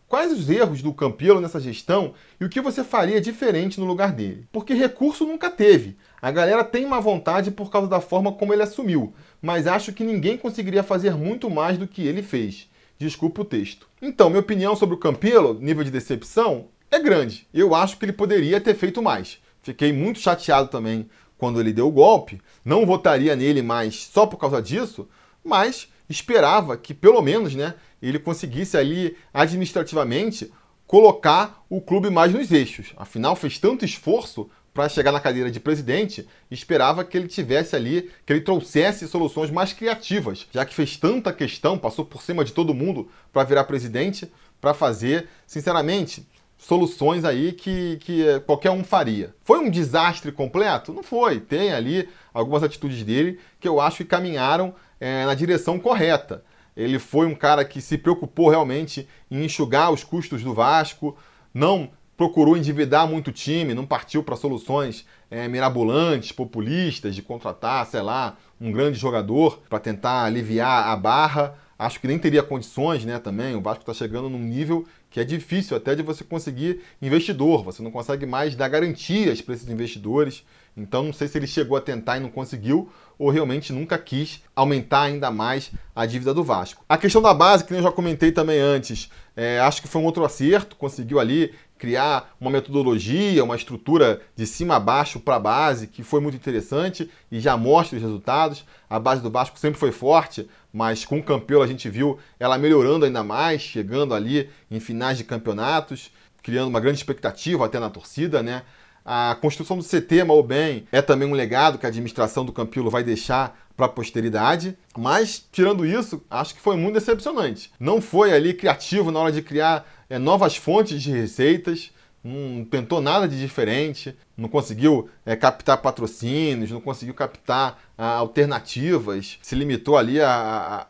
Quais 0.09 0.31
os 0.31 0.49
erros 0.49 0.83
do 0.83 0.95
Campelo 0.95 1.41
nessa 1.41 1.59
gestão 1.59 2.15
e 2.41 2.45
o 2.45 2.49
que 2.49 2.61
você 2.61 2.85
faria 2.85 3.21
diferente 3.21 3.81
no 3.81 3.87
lugar 3.87 4.13
dele? 4.13 4.47
Porque 4.53 4.73
recurso 4.73 5.27
nunca 5.27 5.51
teve. 5.51 5.97
A 6.23 6.31
galera 6.31 6.63
tem 6.63 6.85
uma 6.85 7.01
vontade 7.01 7.51
por 7.51 7.73
causa 7.73 7.89
da 7.89 8.01
forma 8.01 8.33
como 8.33 8.53
ele 8.53 8.63
assumiu, 8.63 9.13
mas 9.43 9.67
acho 9.67 9.93
que 9.93 10.05
ninguém 10.05 10.39
conseguiria 10.39 10.85
fazer 10.85 11.17
muito 11.17 11.51
mais 11.51 11.77
do 11.77 11.89
que 11.89 12.07
ele 12.07 12.23
fez. 12.23 12.71
Desculpa 12.97 13.43
o 13.43 13.45
texto. 13.45 13.89
Então, 14.01 14.31
minha 14.31 14.41
opinião 14.41 14.77
sobre 14.77 14.95
o 14.95 14.99
Campelo, 14.99 15.59
nível 15.61 15.83
de 15.83 15.91
decepção, 15.91 16.69
é 16.89 17.01
grande. 17.01 17.49
Eu 17.53 17.75
acho 17.75 17.99
que 17.99 18.05
ele 18.05 18.13
poderia 18.13 18.61
ter 18.61 18.75
feito 18.75 19.03
mais. 19.03 19.39
Fiquei 19.61 19.93
muito 19.93 20.21
chateado 20.21 20.69
também 20.69 21.11
quando 21.37 21.61
ele 21.61 21.73
deu 21.73 21.89
o 21.89 21.93
golpe. 21.93 22.41
Não 22.65 22.87
votaria 22.87 23.35
nele 23.35 23.61
mais 23.61 24.07
só 24.07 24.25
por 24.25 24.39
causa 24.39 24.63
disso, 24.63 25.09
mas 25.47 25.89
esperava 26.09 26.77
que 26.77 26.93
pelo 26.93 27.23
menos, 27.23 27.55
né, 27.55 27.75
ele 28.03 28.19
conseguisse 28.19 28.77
ali 28.77 29.17
administrativamente 29.33 30.53
colocar 30.87 31.65
o 31.69 31.81
clube 31.81 32.11
mais 32.11 32.33
nos 32.33 32.53
eixos. 32.53 32.93
Afinal, 32.97 33.35
fez 33.35 33.59
tanto 33.59 33.85
esforço 33.85 34.49
para 34.73 34.89
chegar 34.91 35.11
na 35.11 35.21
cadeira 35.21 35.51
de 35.51 35.59
presidente, 35.59 36.29
esperava 36.51 37.03
que 37.03 37.17
ele 37.17 37.27
tivesse 37.27 37.75
ali, 37.75 38.11
que 38.27 38.33
ele 38.33 38.43
trouxesse 38.43 39.09
soluções 39.09 39.51
mais 39.51 39.73
criativas, 39.73 40.47
já 40.53 40.67
que 40.67 40.75
fez 40.75 40.99
tanta 40.99 41.33
questão, 41.33 41.79
passou 41.79 42.05
por 42.05 42.23
cima 42.23 42.45
de 42.45 42.53
todo 42.53 42.75
mundo 42.75 43.09
para 43.33 43.43
virar 43.43 43.65
presidente, 43.65 44.31
para 44.61 44.75
fazer, 44.75 45.29
sinceramente, 45.47 46.29
soluções 46.59 47.25
aí 47.25 47.53
que, 47.53 47.97
que 48.01 48.41
qualquer 48.41 48.71
um 48.71 48.85
faria. 48.85 49.35
Foi 49.45 49.59
um 49.59 49.71
desastre 49.71 50.31
completo? 50.31 50.93
Não 50.93 51.03
foi. 51.03 51.41
Tem 51.41 51.73
ali 51.73 52.09
algumas 52.33 52.63
atitudes 52.63 53.03
dele 53.03 53.39
que 53.59 53.69
eu 53.69 53.81
acho 53.81 53.99
que 53.99 54.05
caminharam 54.05 54.75
é, 55.01 55.25
na 55.25 55.35
direção 55.35 55.79
correta. 55.79 56.45
Ele 56.77 56.99
foi 56.99 57.27
um 57.27 57.35
cara 57.35 57.65
que 57.65 57.81
se 57.81 57.97
preocupou 57.97 58.51
realmente 58.51 59.09
em 59.31 59.45
enxugar 59.45 59.91
os 59.91 60.05
custos 60.05 60.43
do 60.43 60.53
Vasco, 60.53 61.17
não 61.53 61.91
procurou 62.17 62.57
endividar 62.57 63.07
muito 63.07 63.29
o 63.29 63.33
time, 63.33 63.75
não 63.75 63.87
partiu 63.87 64.23
para 64.23 64.37
soluções 64.37 65.07
é, 65.31 65.49
mirabolantes, 65.49 66.33
populistas, 66.33 67.15
de 67.15 67.23
contratar, 67.23 67.87
sei 67.87 68.01
lá, 68.01 68.37
um 68.61 68.73
grande 68.73 68.99
jogador 68.99 69.61
para 69.69 69.79
tentar 69.79 70.25
aliviar 70.25 70.89
a 70.89 70.97
barra. 70.97 71.55
Acho 71.79 72.01
que 72.01 72.07
nem 72.07 72.19
teria 72.19 72.43
condições, 72.43 73.05
né, 73.05 73.19
também. 73.19 73.55
O 73.55 73.61
Vasco 73.61 73.83
está 73.83 73.93
chegando 73.93 74.31
num 74.31 74.39
nível 74.39 74.87
que 75.11 75.21
é 75.21 75.25
difícil 75.25 75.77
até 75.77 75.95
de 75.95 76.03
você 76.03 76.25
conseguir 76.25 76.81
investidor. 77.03 77.63
Você 77.65 77.83
não 77.83 77.91
consegue 77.91 78.25
mais 78.25 78.55
dar 78.55 78.69
garantias 78.69 79.43
para 79.43 79.55
esses 79.55 79.69
investidores. 79.69 80.43
Então 80.77 81.03
não 81.03 81.13
sei 81.13 81.27
se 81.27 81.39
ele 81.39 81.47
chegou 81.47 81.77
a 81.77 81.81
tentar 81.81 82.19
e 82.19 82.21
não 82.21 82.29
conseguiu, 82.29 82.91
ou 83.19 83.31
realmente 83.31 83.73
nunca 83.73 83.97
quis 83.97 84.43
aumentar 84.55 85.03
ainda 85.03 85.31
mais 85.31 85.71
a 85.95 86.05
dívida 86.05 86.35
do 86.35 86.45
Vasco. 86.45 86.85
A 86.87 86.99
questão 86.99 87.23
da 87.23 87.33
base, 87.33 87.65
que 87.65 87.73
eu 87.73 87.83
já 87.83 87.91
comentei 87.91 88.31
também 88.31 88.61
antes, 88.61 89.11
é, 89.35 89.59
acho 89.61 89.81
que 89.81 89.89
foi 89.89 90.03
um 90.03 90.05
outro 90.05 90.25
acerto, 90.25 90.77
conseguiu 90.77 91.19
ali 91.19 91.55
criar 91.79 92.35
uma 92.41 92.51
metodologia, 92.51 93.45
uma 93.45 93.57
estrutura 93.57 94.21
de 94.35 94.47
cima 94.47 94.77
a 94.77 94.81
baixo 94.81 95.21
para 95.21 95.37
a 95.37 95.41
base, 95.41 95.87
que 95.87 96.03
foi 96.03 96.21
muito 96.21 96.37
interessante 96.37 97.11
e 97.31 97.41
já 97.41 97.57
mostra 97.57 97.97
os 97.97 98.03
resultados. 98.03 98.65
A 98.89 98.99
base 98.99 99.23
do 99.23 99.31
Vasco 99.31 99.59
sempre 99.59 99.79
foi 99.79 99.93
forte, 99.93 100.49
mas 100.73 101.05
com 101.05 101.19
o 101.19 101.23
Campelo 101.23 101.63
a 101.63 101.67
gente 101.67 101.89
viu 101.89 102.19
ela 102.39 102.59
melhorando 102.59 103.05
ainda 103.05 103.23
mais, 103.23 103.63
chegando 103.63 104.15
ali 104.15 104.51
em 104.71 104.81
finais 104.81 105.19
de 105.19 105.25
campeonatos, 105.25 106.11
criando 106.43 106.69
uma 106.69 106.81
grande 106.81 106.99
expectativa 106.99 107.65
até 107.65 107.79
na 107.79 107.91
torcida, 107.91 108.43
né? 108.43 108.63
A 109.09 109.37
construção 109.41 109.79
do 109.79 109.85
CT, 109.85 110.25
mal 110.25 110.37
ou 110.37 110.43
bem, 110.43 110.85
é 110.91 111.01
também 111.01 111.29
um 111.29 111.33
legado 111.33 111.79
que 111.79 111.87
a 111.87 111.89
administração 111.89 112.45
do 112.45 112.51
Campilo 112.51 112.91
vai 112.91 113.05
deixar 113.05 113.57
para 113.77 113.87
a 113.87 113.89
posteridade, 113.89 114.77
mas 114.99 115.47
tirando 115.53 115.87
isso, 115.87 116.21
acho 116.29 116.57
que 116.57 116.61
foi 116.61 116.77
muito 116.77 116.95
decepcionante. 116.95 117.71
Não 117.79 118.01
foi 118.01 118.33
ali 118.33 118.53
criativo 118.53 119.13
na 119.13 119.21
hora 119.21 119.31
de 119.31 119.43
criar 119.43 119.87
é, 120.11 120.19
novas 120.19 120.57
fontes 120.57 121.01
de 121.01 121.13
receitas, 121.13 121.93
não 122.27 122.65
tentou 122.65 123.01
nada 123.01 123.29
de 123.29 123.39
diferente, 123.39 124.17
não 124.37 124.49
conseguiu 124.49 125.09
é, 125.25 125.37
captar 125.37 125.79
patrocínios, 125.79 126.71
não 126.71 126.81
conseguiu 126.81 127.15
captar 127.15 127.81
ah, 127.97 128.17
alternativas, 128.17 129.39
se 129.41 129.55
limitou 129.55 129.97
ali 129.97 130.21
a, 130.21 130.29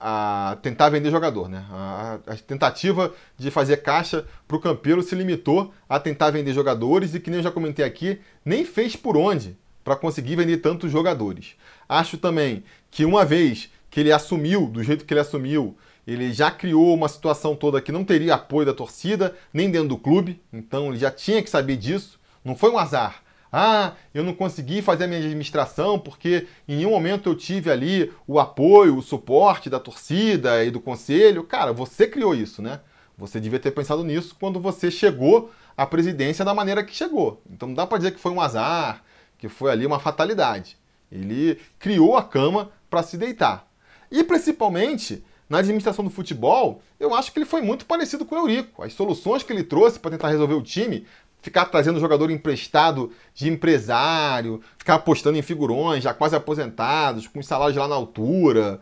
a, 0.00 0.50
a, 0.52 0.56
tentar 0.56 0.88
vender 0.88 1.10
jogador. 1.10 1.48
Né? 1.48 1.64
A, 1.70 2.18
a 2.26 2.36
tentativa 2.36 3.12
de 3.36 3.50
fazer 3.50 3.78
caixa 3.78 4.24
para 4.48 4.56
o 4.56 4.60
Campeiro 4.60 5.02
se 5.02 5.14
limitou 5.14 5.72
a 5.88 6.00
tentar 6.00 6.30
vender 6.30 6.54
jogadores 6.54 7.14
e, 7.14 7.20
que 7.20 7.30
nem 7.30 7.40
eu 7.40 7.44
já 7.44 7.50
comentei 7.50 7.84
aqui, 7.84 8.18
nem 8.44 8.64
fez 8.64 8.96
por 8.96 9.16
onde 9.16 9.56
para 9.84 9.94
conseguir 9.94 10.36
vender 10.36 10.56
tantos 10.56 10.90
jogadores. 10.90 11.54
Acho 11.88 12.16
também 12.16 12.64
que 12.90 13.04
uma 13.04 13.24
vez 13.24 13.70
que 13.90 14.00
ele 14.00 14.10
assumiu, 14.10 14.66
do 14.66 14.82
jeito 14.82 15.04
que 15.04 15.12
ele 15.12 15.20
assumiu, 15.20 15.76
ele 16.06 16.32
já 16.32 16.50
criou 16.50 16.94
uma 16.94 17.08
situação 17.08 17.56
toda 17.56 17.80
que 17.80 17.90
não 17.90 18.04
teria 18.04 18.34
apoio 18.34 18.66
da 18.66 18.72
torcida, 18.72 19.36
nem 19.52 19.70
dentro 19.70 19.88
do 19.88 19.98
clube, 19.98 20.40
então 20.52 20.88
ele 20.88 20.98
já 20.98 21.10
tinha 21.10 21.42
que 21.42 21.50
saber 21.50 21.76
disso. 21.76 22.20
Não 22.44 22.54
foi 22.54 22.70
um 22.70 22.78
azar. 22.78 23.22
Ah, 23.52 23.94
eu 24.12 24.22
não 24.22 24.34
consegui 24.34 24.82
fazer 24.82 25.04
a 25.04 25.06
minha 25.06 25.20
administração 25.20 25.98
porque 25.98 26.46
em 26.68 26.76
nenhum 26.76 26.90
momento 26.90 27.28
eu 27.28 27.34
tive 27.34 27.70
ali 27.70 28.12
o 28.26 28.38
apoio, 28.38 28.96
o 28.96 29.02
suporte 29.02 29.70
da 29.70 29.80
torcida 29.80 30.64
e 30.64 30.70
do 30.70 30.80
conselho. 30.80 31.42
Cara, 31.42 31.72
você 31.72 32.06
criou 32.06 32.34
isso, 32.34 32.60
né? 32.60 32.80
Você 33.18 33.40
devia 33.40 33.58
ter 33.58 33.70
pensado 33.70 34.04
nisso 34.04 34.36
quando 34.38 34.60
você 34.60 34.90
chegou 34.90 35.50
à 35.76 35.86
presidência 35.86 36.44
da 36.44 36.54
maneira 36.54 36.84
que 36.84 36.94
chegou. 36.94 37.40
Então 37.50 37.68
não 37.68 37.74
dá 37.74 37.86
para 37.86 37.98
dizer 37.98 38.12
que 38.12 38.20
foi 38.20 38.30
um 38.30 38.40
azar, 38.40 39.02
que 39.38 39.48
foi 39.48 39.70
ali 39.70 39.86
uma 39.86 39.98
fatalidade. 39.98 40.76
Ele 41.10 41.58
criou 41.78 42.16
a 42.16 42.22
cama 42.22 42.70
para 42.90 43.02
se 43.02 43.16
deitar. 43.16 43.66
E 44.10 44.22
principalmente 44.22 45.24
na 45.48 45.58
administração 45.58 46.04
do 46.04 46.10
futebol, 46.10 46.82
eu 46.98 47.14
acho 47.14 47.32
que 47.32 47.38
ele 47.38 47.46
foi 47.46 47.62
muito 47.62 47.86
parecido 47.86 48.24
com 48.24 48.34
o 48.34 48.38
Eurico. 48.38 48.82
As 48.82 48.92
soluções 48.92 49.42
que 49.42 49.52
ele 49.52 49.62
trouxe 49.62 49.98
para 49.98 50.10
tentar 50.10 50.28
resolver 50.28 50.54
o 50.54 50.62
time, 50.62 51.06
ficar 51.40 51.66
trazendo 51.66 52.00
jogador 52.00 52.30
emprestado 52.30 53.12
de 53.32 53.48
empresário, 53.48 54.60
ficar 54.76 54.96
apostando 54.96 55.38
em 55.38 55.42
figurões 55.42 56.02
já 56.02 56.12
quase 56.12 56.34
aposentados, 56.34 57.28
com 57.28 57.42
salários 57.42 57.76
lá 57.76 57.86
na 57.86 57.94
altura, 57.94 58.80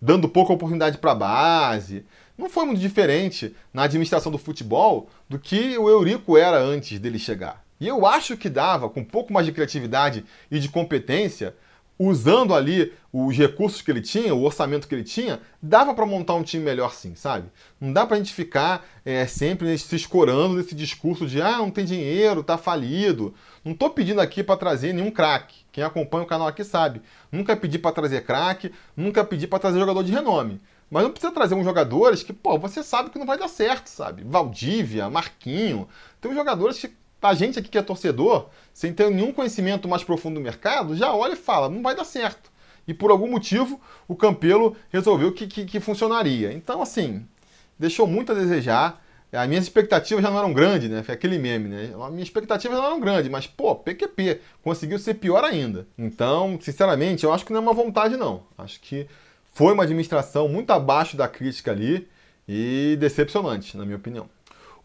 dando 0.00 0.28
pouca 0.28 0.52
oportunidade 0.52 0.98
para 0.98 1.12
a 1.12 1.16
base. 1.16 2.04
Não 2.38 2.48
foi 2.48 2.66
muito 2.66 2.80
diferente 2.80 3.56
na 3.72 3.84
administração 3.84 4.30
do 4.30 4.38
futebol 4.38 5.08
do 5.28 5.38
que 5.38 5.76
o 5.78 5.88
Eurico 5.88 6.36
era 6.36 6.58
antes 6.58 6.98
dele 7.00 7.18
chegar. 7.18 7.64
E 7.80 7.88
eu 7.88 8.06
acho 8.06 8.36
que 8.36 8.48
dava, 8.48 8.88
com 8.88 9.00
um 9.00 9.04
pouco 9.04 9.32
mais 9.32 9.44
de 9.44 9.52
criatividade 9.52 10.24
e 10.50 10.58
de 10.58 10.68
competência, 10.68 11.54
usando 11.98 12.54
ali 12.54 12.92
os 13.12 13.36
recursos 13.36 13.80
que 13.80 13.90
ele 13.90 14.02
tinha, 14.02 14.34
o 14.34 14.42
orçamento 14.42 14.86
que 14.86 14.94
ele 14.94 15.04
tinha, 15.04 15.40
dava 15.62 15.94
para 15.94 16.04
montar 16.04 16.34
um 16.34 16.42
time 16.42 16.62
melhor 16.62 16.92
sim, 16.92 17.14
sabe? 17.14 17.48
Não 17.80 17.92
dá 17.92 18.04
para 18.04 18.16
a 18.16 18.18
gente 18.18 18.34
ficar 18.34 18.86
é, 19.04 19.26
sempre 19.26 19.76
se 19.78 19.96
escorando 19.96 20.56
nesse 20.56 20.74
discurso 20.74 21.26
de 21.26 21.40
ah, 21.40 21.58
não 21.58 21.70
tem 21.70 21.84
dinheiro, 21.84 22.42
tá 22.42 22.58
falido. 22.58 23.34
Não 23.64 23.72
estou 23.72 23.90
pedindo 23.90 24.20
aqui 24.20 24.42
para 24.42 24.56
trazer 24.56 24.92
nenhum 24.92 25.10
craque. 25.10 25.64
Quem 25.72 25.82
acompanha 25.82 26.24
o 26.24 26.26
canal 26.26 26.46
aqui 26.46 26.62
sabe. 26.62 27.00
Nunca 27.32 27.56
pedi 27.56 27.78
para 27.78 27.92
trazer 27.92 28.24
craque, 28.24 28.72
nunca 28.96 29.24
pedi 29.24 29.46
para 29.46 29.58
trazer 29.58 29.78
jogador 29.78 30.02
de 30.02 30.12
renome. 30.12 30.60
Mas 30.90 31.02
não 31.02 31.10
precisa 31.10 31.32
trazer 31.32 31.54
uns 31.54 31.64
jogadores 31.64 32.22
que, 32.22 32.32
pô, 32.32 32.58
você 32.58 32.82
sabe 32.82 33.10
que 33.10 33.18
não 33.18 33.26
vai 33.26 33.36
dar 33.36 33.48
certo, 33.48 33.88
sabe? 33.88 34.22
Valdívia, 34.24 35.10
Marquinho. 35.10 35.88
Tem 36.20 36.30
uns 36.30 36.36
jogadores 36.36 36.78
que 36.78 36.94
a 37.20 37.34
gente 37.34 37.58
aqui 37.58 37.68
que 37.68 37.78
é 37.78 37.82
torcedor, 37.82 38.48
sem 38.72 38.92
ter 38.92 39.10
nenhum 39.10 39.32
conhecimento 39.32 39.88
mais 39.88 40.04
profundo 40.04 40.34
do 40.34 40.40
mercado, 40.40 40.96
já 40.96 41.14
olha 41.14 41.32
e 41.32 41.36
fala, 41.36 41.68
não 41.68 41.82
vai 41.82 41.94
dar 41.94 42.04
certo. 42.04 42.50
E 42.86 42.94
por 42.94 43.10
algum 43.10 43.28
motivo, 43.28 43.80
o 44.06 44.14
Campelo 44.14 44.76
resolveu 44.90 45.32
que, 45.32 45.46
que, 45.46 45.64
que 45.64 45.80
funcionaria. 45.80 46.52
Então, 46.52 46.80
assim, 46.80 47.26
deixou 47.78 48.06
muito 48.06 48.32
a 48.32 48.34
desejar. 48.34 49.02
As 49.32 49.48
minhas 49.48 49.64
expectativas 49.64 50.22
já 50.22 50.30
não 50.30 50.38
eram 50.38 50.52
grandes, 50.52 50.88
né? 50.88 51.02
Foi 51.02 51.14
aquele 51.14 51.36
meme, 51.36 51.68
né? 51.68 51.90
As 52.00 52.10
minhas 52.12 52.28
expectativas 52.28 52.78
não 52.78 52.86
eram 52.86 53.00
grandes, 53.00 53.30
mas, 53.30 53.46
pô, 53.46 53.74
PQP 53.74 54.40
conseguiu 54.62 54.98
ser 54.98 55.14
pior 55.14 55.42
ainda. 55.42 55.86
Então, 55.98 56.58
sinceramente, 56.60 57.24
eu 57.24 57.32
acho 57.32 57.44
que 57.44 57.52
não 57.52 57.58
é 57.58 57.62
uma 57.62 57.74
vontade, 57.74 58.16
não. 58.16 58.44
Acho 58.56 58.80
que 58.80 59.06
foi 59.52 59.72
uma 59.72 59.82
administração 59.82 60.48
muito 60.48 60.70
abaixo 60.70 61.16
da 61.16 61.26
crítica 61.26 61.72
ali 61.72 62.08
e 62.48 62.96
decepcionante, 63.00 63.76
na 63.76 63.84
minha 63.84 63.96
opinião. 63.96 64.28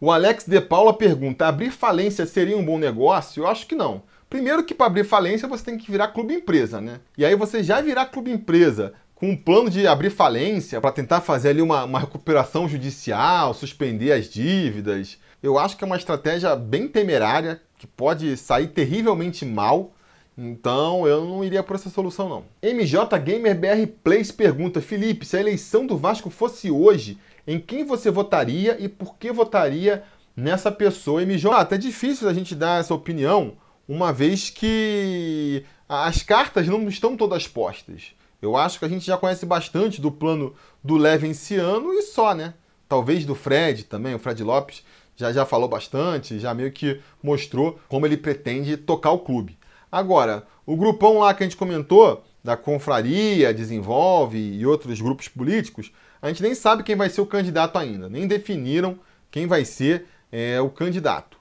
O 0.02 0.10
Alex 0.10 0.46
De 0.48 0.60
Paula 0.60 0.92
pergunta: 0.92 1.46
abrir 1.46 1.70
falência 1.70 2.26
seria 2.26 2.58
um 2.58 2.64
bom 2.64 2.76
negócio? 2.76 3.44
Eu 3.44 3.46
acho 3.46 3.68
que 3.68 3.76
não. 3.76 4.02
Primeiro 4.28 4.64
que 4.64 4.74
para 4.74 4.86
abrir 4.86 5.04
falência 5.04 5.46
você 5.46 5.66
tem 5.66 5.78
que 5.78 5.88
virar 5.88 6.08
clube 6.08 6.34
empresa, 6.34 6.80
né? 6.80 6.98
E 7.16 7.24
aí 7.24 7.36
você 7.36 7.62
já 7.62 7.80
virar 7.80 8.06
clube 8.06 8.32
empresa 8.32 8.94
com 9.14 9.30
um 9.30 9.36
plano 9.36 9.70
de 9.70 9.86
abrir 9.86 10.10
falência 10.10 10.80
para 10.80 10.90
tentar 10.90 11.20
fazer 11.20 11.50
ali 11.50 11.62
uma, 11.62 11.84
uma 11.84 12.00
recuperação 12.00 12.68
judicial, 12.68 13.54
suspender 13.54 14.10
as 14.10 14.28
dívidas. 14.28 15.18
Eu 15.40 15.56
acho 15.56 15.76
que 15.76 15.84
é 15.84 15.86
uma 15.86 15.96
estratégia 15.96 16.56
bem 16.56 16.88
temerária, 16.88 17.60
que 17.78 17.86
pode 17.86 18.36
sair 18.36 18.66
terrivelmente 18.66 19.44
mal. 19.44 19.92
Então 20.36 21.06
eu 21.06 21.24
não 21.24 21.44
iria 21.44 21.62
por 21.62 21.76
essa 21.76 21.90
solução, 21.90 22.28
não. 22.28 22.44
MJ 22.60 23.16
Gamer 23.20 23.56
BR 23.56 23.86
Plays 24.02 24.32
pergunta: 24.32 24.80
Felipe, 24.80 25.24
se 25.24 25.36
a 25.36 25.40
eleição 25.40 25.86
do 25.86 25.96
Vasco 25.96 26.28
fosse 26.28 26.72
hoje, 26.72 27.18
em 27.46 27.58
quem 27.58 27.84
você 27.84 28.10
votaria 28.10 28.76
e 28.80 28.88
por 28.88 29.16
que 29.16 29.32
votaria 29.32 30.04
nessa 30.36 30.70
pessoa. 30.70 31.22
E 31.22 31.26
me 31.26 31.40
ah, 31.50 31.58
até 31.58 31.76
difícil 31.76 32.28
a 32.28 32.34
gente 32.34 32.54
dar 32.54 32.80
essa 32.80 32.94
opinião, 32.94 33.54
uma 33.88 34.12
vez 34.12 34.50
que 34.50 35.64
as 35.88 36.22
cartas 36.22 36.66
não 36.66 36.88
estão 36.88 37.16
todas 37.16 37.46
postas. 37.46 38.12
Eu 38.40 38.56
acho 38.56 38.78
que 38.78 38.84
a 38.84 38.88
gente 38.88 39.06
já 39.06 39.16
conhece 39.16 39.46
bastante 39.46 40.00
do 40.00 40.10
plano 40.10 40.54
do 40.82 40.96
Leve 40.96 41.28
esse 41.28 41.56
ano 41.56 41.92
e 41.92 42.02
só, 42.02 42.34
né? 42.34 42.54
Talvez 42.88 43.24
do 43.24 43.34
Fred 43.34 43.84
também, 43.84 44.14
o 44.14 44.18
Fred 44.18 44.42
Lopes 44.42 44.82
já, 45.16 45.32
já 45.32 45.46
falou 45.46 45.68
bastante, 45.68 46.38
já 46.38 46.52
meio 46.52 46.72
que 46.72 47.00
mostrou 47.22 47.78
como 47.88 48.04
ele 48.04 48.16
pretende 48.16 48.76
tocar 48.76 49.12
o 49.12 49.20
clube. 49.20 49.56
Agora, 49.90 50.46
o 50.66 50.76
grupão 50.76 51.18
lá 51.18 51.32
que 51.34 51.42
a 51.42 51.46
gente 51.46 51.56
comentou, 51.56 52.24
da 52.42 52.56
Confraria, 52.56 53.54
Desenvolve 53.54 54.38
e 54.38 54.66
outros 54.66 55.00
grupos 55.00 55.28
políticos, 55.28 55.92
a 56.22 56.28
gente 56.28 56.42
nem 56.42 56.54
sabe 56.54 56.84
quem 56.84 56.94
vai 56.94 57.10
ser 57.10 57.20
o 57.20 57.26
candidato 57.26 57.76
ainda, 57.76 58.08
nem 58.08 58.26
definiram 58.26 58.98
quem 59.30 59.46
vai 59.46 59.64
ser 59.64 60.06
é, 60.30 60.60
o 60.60 60.70
candidato. 60.70 61.36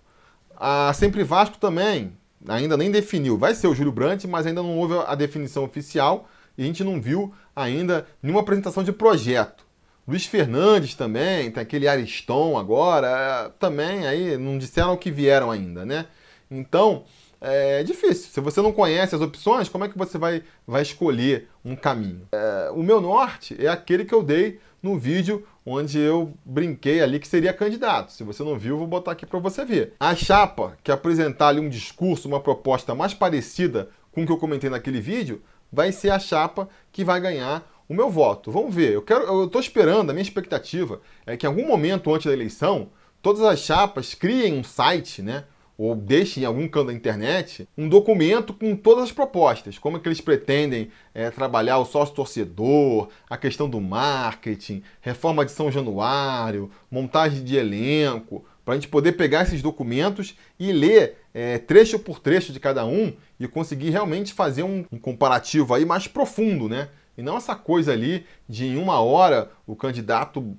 A 0.57 0.91
Sempre 0.93 1.23
Vasco 1.23 1.57
também 1.57 2.17
ainda 2.47 2.75
nem 2.75 2.89
definiu, 2.89 3.37
vai 3.37 3.53
ser 3.53 3.67
o 3.67 3.75
Júlio 3.75 3.91
Brandt, 3.91 4.27
mas 4.27 4.47
ainda 4.47 4.63
não 4.63 4.77
houve 4.77 4.95
a 5.05 5.13
definição 5.13 5.63
oficial 5.63 6.27
e 6.57 6.63
a 6.63 6.65
gente 6.65 6.83
não 6.83 6.99
viu 6.99 7.33
ainda 7.55 8.07
nenhuma 8.21 8.41
apresentação 8.41 8.83
de 8.83 8.91
projeto. 8.91 9.65
Luiz 10.07 10.25
Fernandes 10.25 10.95
também, 10.95 11.51
tem 11.51 11.61
aquele 11.61 11.87
Ariston 11.87 12.57
agora, 12.57 13.53
também 13.59 14.07
aí 14.07 14.35
não 14.37 14.57
disseram 14.57 14.97
que 14.97 15.11
vieram 15.11 15.51
ainda, 15.51 15.85
né? 15.85 16.07
Então, 16.49 17.03
é 17.39 17.83
difícil. 17.83 18.29
Se 18.31 18.39
você 18.39 18.61
não 18.61 18.71
conhece 18.71 19.15
as 19.15 19.21
opções, 19.21 19.69
como 19.69 19.83
é 19.83 19.89
que 19.89 19.97
você 19.97 20.17
vai, 20.17 20.43
vai 20.67 20.81
escolher 20.81 21.49
um 21.63 21.75
caminho? 21.75 22.27
É, 22.31 22.71
o 22.71 22.83
meu 22.83 22.99
norte 22.99 23.55
é 23.59 23.67
aquele 23.67 24.05
que 24.05 24.13
eu 24.13 24.21
dei 24.21 24.59
no 24.81 24.97
vídeo 24.97 25.45
onde 25.65 25.99
eu 25.99 26.33
brinquei 26.43 27.01
ali 27.01 27.19
que 27.19 27.27
seria 27.27 27.53
candidato. 27.53 28.11
Se 28.11 28.23
você 28.23 28.43
não 28.43 28.57
viu, 28.57 28.77
vou 28.77 28.87
botar 28.87 29.11
aqui 29.11 29.25
para 29.25 29.39
você 29.39 29.63
ver. 29.63 29.93
A 29.99 30.15
chapa 30.15 30.77
que 30.83 30.91
apresentar 30.91 31.49
ali 31.49 31.59
um 31.59 31.69
discurso, 31.69 32.27
uma 32.27 32.39
proposta 32.39 32.95
mais 32.95 33.13
parecida 33.13 33.89
com 34.11 34.23
o 34.23 34.25
que 34.25 34.31
eu 34.31 34.37
comentei 34.37 34.69
naquele 34.69 34.99
vídeo, 34.99 35.41
vai 35.71 35.91
ser 35.91 36.09
a 36.09 36.19
chapa 36.19 36.67
que 36.91 37.03
vai 37.03 37.19
ganhar 37.21 37.69
o 37.87 37.93
meu 37.93 38.09
voto. 38.09 38.51
Vamos 38.51 38.73
ver. 38.73 38.93
Eu 38.93 39.01
quero, 39.01 39.23
eu 39.23 39.45
estou 39.45 39.61
esperando. 39.61 40.09
A 40.09 40.13
minha 40.13 40.23
expectativa 40.23 41.01
é 41.25 41.37
que 41.37 41.45
em 41.45 41.49
algum 41.49 41.67
momento 41.67 42.13
antes 42.13 42.25
da 42.25 42.33
eleição 42.33 42.89
todas 43.21 43.41
as 43.41 43.59
chapas 43.59 44.13
criem 44.13 44.53
um 44.53 44.63
site, 44.63 45.21
né? 45.21 45.45
Ou 45.81 45.95
deixe 45.95 46.39
em 46.39 46.45
algum 46.45 46.67
canto 46.67 46.87
da 46.87 46.93
internet 46.93 47.67
um 47.75 47.89
documento 47.89 48.53
com 48.53 48.75
todas 48.75 49.05
as 49.05 49.11
propostas, 49.11 49.79
como 49.79 49.97
é 49.97 49.99
que 49.99 50.07
eles 50.07 50.21
pretendem 50.21 50.91
é, 51.11 51.31
trabalhar 51.31 51.79
o 51.79 51.85
sócio 51.85 52.13
torcedor, 52.13 53.09
a 53.27 53.35
questão 53.35 53.67
do 53.67 53.81
marketing, 53.81 54.83
reforma 55.01 55.43
de 55.43 55.51
São 55.51 55.71
Januário, 55.71 56.69
montagem 56.91 57.43
de 57.43 57.55
elenco, 57.55 58.45
para 58.63 58.75
a 58.75 58.77
gente 58.77 58.89
poder 58.89 59.13
pegar 59.13 59.41
esses 59.41 59.63
documentos 59.63 60.37
e 60.59 60.71
ler 60.71 61.17
é, 61.33 61.57
trecho 61.57 61.97
por 61.97 62.19
trecho 62.19 62.53
de 62.53 62.59
cada 62.59 62.85
um 62.85 63.11
e 63.39 63.47
conseguir 63.47 63.89
realmente 63.89 64.33
fazer 64.33 64.61
um, 64.61 64.85
um 64.91 64.99
comparativo 64.99 65.73
aí 65.73 65.83
mais 65.83 66.05
profundo, 66.05 66.69
né? 66.69 66.89
E 67.17 67.23
não 67.23 67.37
essa 67.37 67.55
coisa 67.55 67.91
ali 67.91 68.23
de 68.47 68.65
em 68.65 68.77
uma 68.77 68.99
hora 68.99 69.49
o 69.65 69.75
candidato 69.75 70.55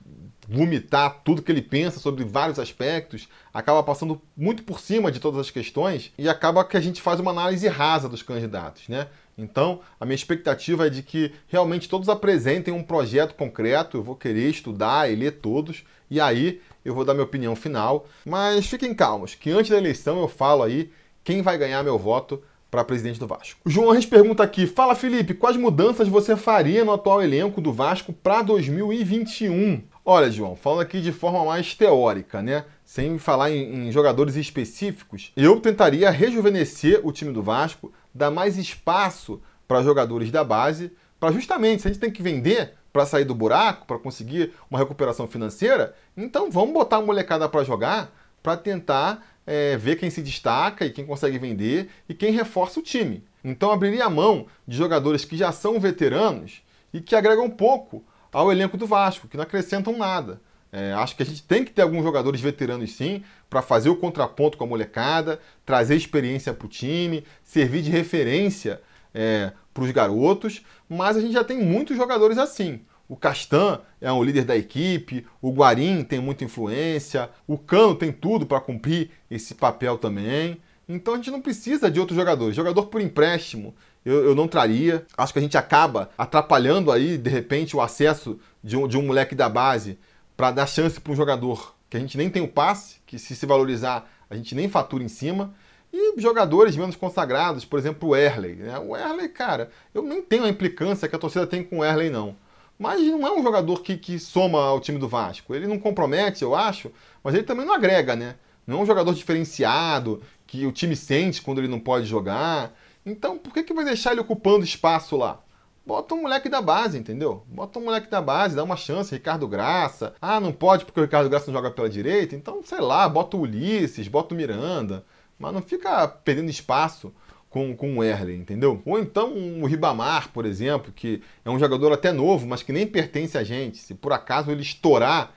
vomitar 0.49 1.21
tudo 1.25 1.43
que 1.43 1.53
ele 1.53 1.63
pensa 1.63 2.01
sobre 2.01 2.25
vários 2.25 2.59
aspectos, 2.59 3.29
acaba 3.53 3.83
passando 3.83 4.21
muito 4.37 4.63
por 4.65 4.81
cima 4.81 5.11
de 5.13 5.21
todas 5.21 5.41
as 5.41 5.51
questões 5.51 6.13
e 6.19 6.29
acaba 6.29 6.65
que 6.65 6.77
a 6.77 6.81
gente 6.81 7.01
faz 7.01 7.21
uma 7.21 7.31
análise 7.31 7.69
rasa 7.69 8.09
dos 8.09 8.23
candidatos, 8.23 8.89
né? 8.89 9.09
Então, 9.37 9.81
a 9.99 10.05
minha 10.05 10.15
expectativa 10.15 10.87
é 10.87 10.91
de 10.91 11.03
que 11.03 11.33
realmente 11.49 11.89
todos 11.89 12.09
apresentem 12.09 12.75
um 12.75 12.83
projeto 12.83 13.35
concreto, 13.35 13.97
eu 13.97 14.03
vou 14.03 14.15
querer 14.15 14.51
estudar 14.51 15.11
e 15.11 15.17
ler 15.17 15.33
todos, 15.33 15.85
e 16.11 16.21
aí 16.21 16.61
eu 16.85 16.95
vou 16.95 17.05
dar 17.05 17.15
minha 17.15 17.25
opinião 17.25 17.57
final. 17.57 18.07
Mas 18.27 18.67
fiquem 18.67 18.95
calmos, 18.95 19.35
que 19.35 19.51
antes 19.51 19.71
da 19.71 19.79
eleição 19.79 20.21
eu 20.21 20.29
falo 20.29 20.63
aí 20.63 20.91
quem 21.25 21.41
vai 21.41 21.57
ganhar 21.57 21.83
meu 21.83 21.99
voto 21.99 22.43
para 22.71 22.85
presidente 22.85 23.21
do 23.21 23.27
Vasco. 23.27 23.61
O 23.65 23.71
João 23.71 23.91
Reis 23.91 24.07
pergunta 24.07 24.43
aqui: 24.43 24.67
Fala 24.67 24.95
Felipe, 24.95 25.35
quais 25.35 25.57
mudanças 25.57 26.09
você 26.09 26.37
faria 26.37 26.85
no 26.85 26.93
atual 26.93 27.23
elenco 27.23 27.61
do 27.61 27.73
Vasco 27.73 28.13
para 28.13 28.43
2021? 28.43 29.83
Olha, 30.05 30.29
João, 30.33 30.57
falando 30.57 30.81
aqui 30.81 31.01
de 31.01 31.13
forma 31.13 31.45
mais 31.45 31.75
teórica, 31.75 32.43
né? 32.43 32.65
Sem 32.85 33.19
falar 33.19 33.53
em, 33.53 33.87
em, 33.87 33.93
jogadores 33.93 34.35
específicos, 34.35 35.31
eu 35.37 35.61
tentaria 35.61 36.11
rejuvenescer 36.11 37.01
o 37.05 37.13
time 37.13 37.33
do 37.33 37.41
Vasco, 37.41 37.93
dar 38.13 38.29
mais 38.29 38.59
espaço 38.59 39.41
para 39.69 39.81
jogadores 39.81 40.33
da 40.33 40.43
base, 40.43 40.91
para 41.21 41.31
justamente, 41.31 41.83
se 41.83 41.89
a 41.89 41.93
gente 41.93 42.01
tem 42.01 42.11
que 42.11 42.21
vender 42.21 42.75
para 42.93 43.07
sair 43.07 43.25
do 43.25 43.35
buraco, 43.35 43.87
para 43.87 43.97
conseguir 43.97 44.53
uma 44.69 44.79
recuperação 44.79 45.29
financeira, 45.29 45.95
então 46.17 46.51
vamos 46.51 46.75
botar 46.75 46.97
a 46.97 47.03
molecada 47.03 47.49
para 47.49 47.63
jogar, 47.63 48.13
para 48.43 48.57
tentar 48.57 49.25
é, 49.47 49.77
ver 49.77 49.95
quem 49.95 50.11
se 50.11 50.21
destaca 50.21 50.85
e 50.85 50.91
quem 50.91 51.07
consegue 51.07 51.39
vender 51.39 51.89
e 52.09 52.13
quem 52.13 52.33
reforça 52.33 52.81
o 52.81 52.83
time. 52.83 53.25
Então 53.45 53.71
abriria 53.71 54.07
a 54.07 54.11
mão 54.11 54.47
de 54.67 54.77
jogadores 54.77 55.25
que 55.25 55.37
já 55.37 55.53
são 55.53 55.79
veteranos 55.79 56.61
e 56.93 57.01
que 57.01 57.15
agregam 57.15 57.49
pouco 57.49 58.05
ao 58.41 58.51
elenco 58.51 58.77
do 58.77 58.87
Vasco, 58.87 59.29
que 59.29 59.37
não 59.37 59.45
acrescentam 59.45 59.97
nada. 59.97 60.41
É, 60.73 60.93
acho 60.95 61.15
que 61.15 61.23
a 61.23 61.27
gente 61.27 61.43
tem 61.43 61.63
que 61.63 61.71
ter 61.71 61.83
alguns 61.83 62.03
jogadores 62.03 62.41
veteranos 62.41 62.93
sim, 62.93 63.23
para 63.51 63.61
fazer 63.61 63.91
o 63.91 63.97
contraponto 63.97 64.57
com 64.57 64.65
a 64.65 64.67
molecada, 64.67 65.39
trazer 65.67 65.95
experiência 65.95 66.55
para 66.55 66.65
o 66.65 66.69
time, 66.69 67.25
servir 67.45 67.83
de 67.83 67.91
referência 67.91 68.81
é, 69.15 69.53
para 69.75 69.85
os 69.85 69.91
garotos, 69.91 70.65
mas 70.89 71.17
a 71.17 71.21
gente 71.21 71.35
já 71.35 71.45
tem 71.45 71.59
muitos 71.59 71.95
jogadores 71.95 72.39
assim. 72.39 72.81
O 73.07 73.17
Castan 73.17 73.81
é 74.01 74.11
um 74.11 74.23
líder 74.23 74.45
da 74.45 74.57
equipe, 74.57 75.27
o 75.43 75.53
Guarim 75.53 76.03
tem 76.03 76.19
muita 76.19 76.45
influência, 76.45 77.29
o 77.47 77.59
Cano 77.59 77.95
tem 77.95 78.11
tudo 78.11 78.47
para 78.47 78.59
cumprir 78.59 79.11
esse 79.31 79.55
papel 79.55 79.99
também. 79.99 80.63
Então 80.89 81.13
a 81.13 81.17
gente 81.19 81.31
não 81.31 81.43
precisa 81.43 81.91
de 81.91 82.01
outros 82.01 82.17
jogadores. 82.17 82.57
Jogador 82.57 82.87
por 82.87 83.03
empréstimo, 83.03 83.75
eu, 84.05 84.25
eu 84.25 84.35
não 84.35 84.49
traria. 84.49 85.07
Acho 85.17 85.33
que 85.33 85.39
a 85.39 85.43
gente 85.43 85.57
acaba 85.57 86.11
atrapalhando 86.17 86.91
aí, 86.91 87.17
de 87.17 87.31
repente, 87.31 87.77
o 87.77 87.81
acesso 87.81 88.39
de 88.63 88.77
um, 88.77 88.87
de 88.87 88.97
um 88.97 89.03
moleque 89.03 89.35
da 89.35 89.49
base 89.49 89.99
para 90.37 90.51
dar 90.51 90.67
chance 90.67 91.01
para 91.01 91.13
um 91.13 91.17
jogador 91.17 91.75
que 91.89 91.97
a 91.97 92.01
gente 92.01 92.17
nem 92.17 92.31
tem 92.31 92.43
o 92.43 92.49
passe, 92.49 92.97
que 93.07 93.19
se 93.19 93.37
se 93.37 93.47
valorizar 93.47 94.11
a 94.31 94.35
gente 94.35 94.55
nem 94.55 94.69
fatura 94.69 95.05
em 95.05 95.09
cima. 95.09 95.55
E 95.93 96.19
jogadores 96.19 96.75
menos 96.75 96.97
consagrados, 96.97 97.67
por 97.67 97.79
exemplo, 97.79 98.09
o 98.09 98.17
Erley. 98.17 98.55
Né? 98.57 98.79
O 98.79 98.97
Erley, 98.97 99.29
cara, 99.29 99.71
eu 99.93 100.03
nem 100.03 100.23
tenho 100.23 100.45
a 100.45 100.49
implicância 100.49 101.07
que 101.07 101.15
a 101.15 101.19
torcida 101.19 101.47
tem 101.47 101.63
com 101.63 101.81
o 101.81 101.85
Erley, 101.85 102.09
não. 102.09 102.35
mas 102.79 102.99
não 103.03 103.27
é 103.27 103.31
um 103.31 103.43
jogador 103.43 103.83
que, 103.83 103.99
que 103.99 104.19
soma 104.19 104.59
ao 104.59 104.81
time 104.81 104.99
do 104.99 105.07
Vasco. 105.07 105.55
Ele 105.55 105.67
não 105.67 105.79
compromete, 105.79 106.43
eu 106.43 106.55
acho, 106.55 106.91
mas 107.23 107.35
ele 107.35 107.43
também 107.43 107.67
não 107.67 107.75
agrega, 107.75 108.17
né? 108.17 108.37
Não 108.67 108.79
é 108.79 108.83
um 108.83 108.87
jogador 108.87 109.13
diferenciado, 109.13 110.23
que 110.47 110.65
o 110.67 110.73
time 110.73 110.97
sente 110.97 111.43
quando 111.43 111.59
ele 111.59 111.69
não 111.69 111.79
pode 111.79 112.07
jogar. 112.07 112.73
Então, 113.05 113.39
por 113.39 113.53
que, 113.53 113.63
que 113.63 113.75
vai 113.75 113.85
deixar 113.85 114.13
ele 114.13 114.21
ocupando 114.21 114.65
espaço 114.65 115.17
lá? 115.17 115.41
Bota 115.85 116.15
um 116.15 116.23
moleque 116.23 116.49
da 116.49 116.63
base, 116.63 116.97
entendeu? 116.97 117.45
Bota 117.49 117.79
um 117.79 117.85
moleque 117.85 118.09
da 118.09 118.23
base, 118.23 118.55
dá 118.55 118.63
uma 118.63 118.77
chance, 118.77 119.13
Ricardo 119.13 119.49
Graça. 119.49 120.15
Ah, 120.21 120.39
não 120.39 120.53
pode 120.53 120.85
porque 120.85 121.01
o 121.01 121.03
Ricardo 121.03 121.29
Graça 121.29 121.47
não 121.47 121.55
joga 121.55 121.73
pela 121.73 121.91
direita? 121.91 122.37
Então, 122.37 122.63
sei 122.63 122.81
lá, 122.81 123.09
bota 123.09 123.37
o 123.37 123.41
Ulisses, 123.41 124.07
bota 124.07 124.33
o 124.33 124.37
Miranda. 124.37 125.05
Mas 125.37 125.53
não 125.53 125.61
fica 125.61 126.07
perdendo 126.07 126.51
espaço 126.51 127.13
com, 127.51 127.75
com 127.77 127.99
o 127.99 128.05
Erlen, 128.05 128.39
entendeu? 128.39 128.81
Ou 128.87 128.99
então 128.99 129.35
o 129.61 129.67
Ribamar, 129.67 130.31
por 130.31 130.47
exemplo, 130.47 130.93
que 130.93 131.21
é 131.45 131.51
um 131.51 131.59
jogador 131.59 131.93
até 131.93 132.13
novo, 132.13 132.47
mas 132.47 132.63
que 132.63 132.73
nem 132.73 132.87
pertence 132.87 133.37
a 133.37 133.43
gente. 133.43 133.79
Se 133.79 133.93
por 133.93 134.13
acaso 134.13 134.53
ele 134.53 134.63
estourar, 134.63 135.35